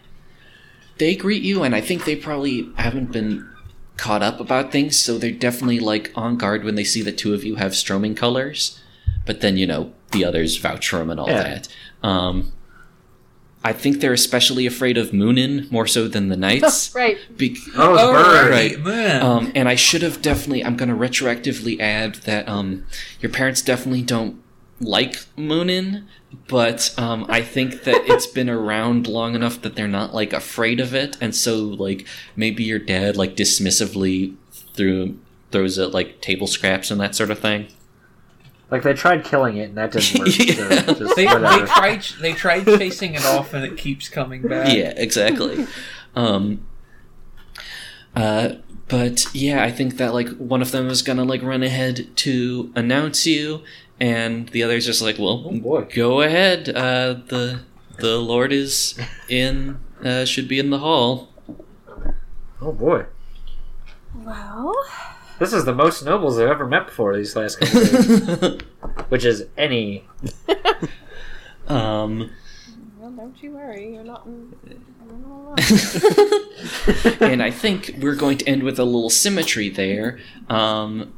[0.98, 3.50] they greet you, and I think they probably haven't been
[3.98, 7.34] caught up about things, so they're definitely like on guard when they see the two
[7.34, 8.80] of you have stroming colors,
[9.26, 11.44] but then you know the others vouch for them and all Yeah.
[11.44, 11.68] that.
[12.08, 12.52] Um,
[13.64, 16.94] I think they're especially afraid of Moonin more so than the knights.
[16.94, 17.18] Right.
[17.38, 18.52] Bec- Oh, Oh, bird.
[18.52, 18.80] Right.
[18.80, 19.22] man.
[19.22, 20.64] Um, and I should have definitely.
[20.66, 22.86] I'm going to retroactively add that um,
[23.22, 24.42] your parents definitely don't
[24.82, 26.04] like Moonin,
[26.50, 30.80] but um, I think that it's been around long enough that they're not like afraid
[30.82, 32.06] of it, and so like
[32.36, 35.18] maybe your dad like dismissively threw
[35.52, 37.68] throws it like table scraps and that sort of thing.
[38.74, 40.28] Like they tried killing it and that didn't work.
[40.40, 40.82] Yeah.
[40.86, 44.74] So just they, they tried they tried chasing it off and it keeps coming back.
[44.76, 45.68] Yeah, exactly.
[46.16, 46.66] um,
[48.16, 48.56] uh,
[48.88, 52.72] but yeah, I think that like one of them is gonna like run ahead to
[52.76, 53.62] announce you,
[54.00, 55.88] and the other's just like, well, Oh, boy.
[55.94, 56.70] go ahead.
[56.70, 57.62] Uh, the
[58.00, 58.98] the Lord is
[59.30, 59.80] in.
[60.04, 61.30] Uh, should be in the hall.
[62.62, 63.06] Oh boy,
[64.16, 64.74] Well,
[65.40, 68.62] this is the most nobles I've ever met before these last couple days,
[69.10, 70.06] which is any.
[71.68, 72.30] um,
[72.98, 73.94] Well, don't you worry.
[73.94, 74.26] You're not.
[74.26, 75.56] In, you're not alone.
[77.32, 80.20] and I think we're going to end with a little symmetry there,
[80.50, 81.14] um,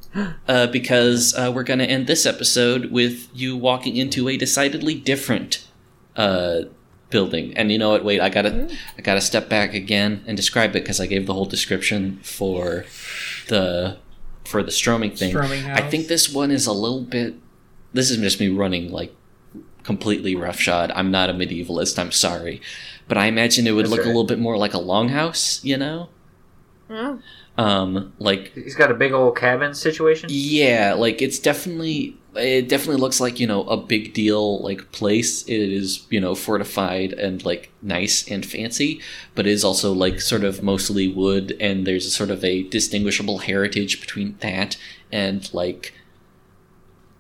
[0.48, 4.96] uh, because uh, we're going to end this episode with you walking into a decidedly
[4.96, 5.66] different
[6.16, 6.62] uh,
[7.10, 7.56] building.
[7.56, 8.04] And you know what?
[8.04, 11.34] Wait, I gotta, I gotta step back again and describe it because I gave the
[11.34, 12.86] whole description for
[13.48, 13.98] the
[14.46, 15.30] for the stroming thing.
[15.30, 17.36] Stroming I think this one is a little bit.
[17.94, 19.14] This is just me running like
[19.84, 20.92] completely roughshod.
[20.96, 21.98] I'm not a medievalist.
[22.00, 22.62] I'm sorry,
[23.08, 25.64] but I imagine it would That's look a little bit more like a longhouse.
[25.64, 26.10] You know,
[26.90, 27.20] Oh.
[27.58, 30.30] Um, like He's got a big old cabin situation.
[30.32, 35.44] yeah, like it's definitely it definitely looks like you know a big deal like place.
[35.44, 39.00] It is you know fortified and like nice and fancy,
[39.36, 42.64] but it is also like sort of mostly wood, and there's a sort of a
[42.64, 44.78] distinguishable heritage between that
[45.12, 45.94] and like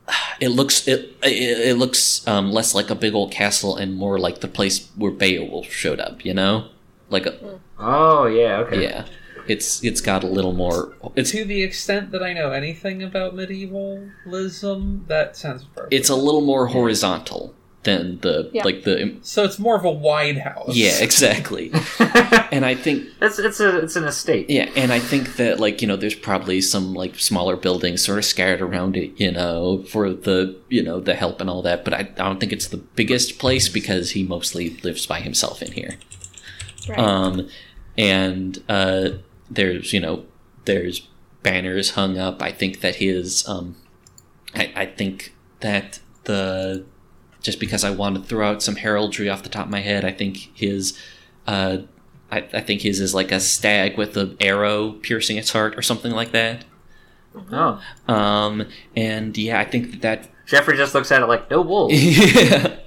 [0.41, 4.19] it looks it it, it looks um, less like a big old castle and more
[4.19, 6.25] like the place where Beowulf showed up.
[6.25, 6.67] You know,
[7.09, 8.83] like a, Oh yeah, okay.
[8.83, 9.05] yeah.
[9.47, 10.93] It's it's got a little more.
[11.15, 15.93] It's to the extent that I know anything about medievalism, that sounds perfect.
[15.93, 18.63] it's a little more horizontal than the Yeah.
[18.63, 20.75] like the so it's more of a wide house.
[20.75, 21.71] yeah exactly
[22.51, 24.49] and i think it's it's a it's an estate.
[24.49, 28.17] yeah and i think that like you know there's probably some like smaller buildings sort
[28.17, 31.85] of scattered around it you know for the you know the help and all that
[31.85, 35.61] but i, I don't think it's the biggest place because he mostly lives by himself
[35.61, 35.93] in here
[36.89, 36.97] Right.
[36.97, 37.47] um
[37.99, 39.09] and uh
[39.49, 40.25] there's you know
[40.65, 41.07] there's
[41.43, 43.75] banners hung up i think that his um
[44.55, 46.83] i i think that the
[47.41, 50.03] just because i want to throw out some heraldry off the top of my head
[50.03, 50.99] i think his
[51.45, 51.77] uh
[52.31, 55.81] i, I think his is like a stag with an arrow piercing its heart or
[55.81, 56.65] something like that
[57.51, 58.65] Oh, um
[58.95, 61.93] and yeah i think that that Jeffrey just looks at it like no wolves.
[62.45, 62.77] yeah.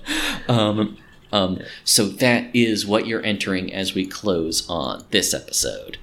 [0.48, 0.96] Um,
[1.32, 5.98] um, so that is what you're entering as we close on this episode.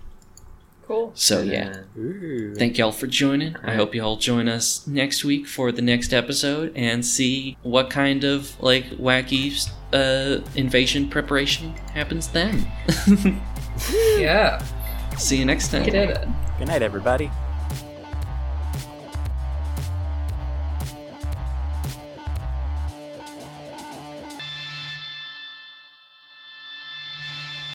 [0.88, 1.12] Cool.
[1.16, 2.54] So yeah, Ooh.
[2.56, 3.56] thank y'all for joining.
[3.64, 8.24] I hope y'all join us next week for the next episode and see what kind
[8.24, 12.66] of like wacky uh, invasion preparation happens then.
[14.18, 14.64] Yeah.
[15.18, 15.84] see you next time.
[15.84, 17.30] Good night, everybody.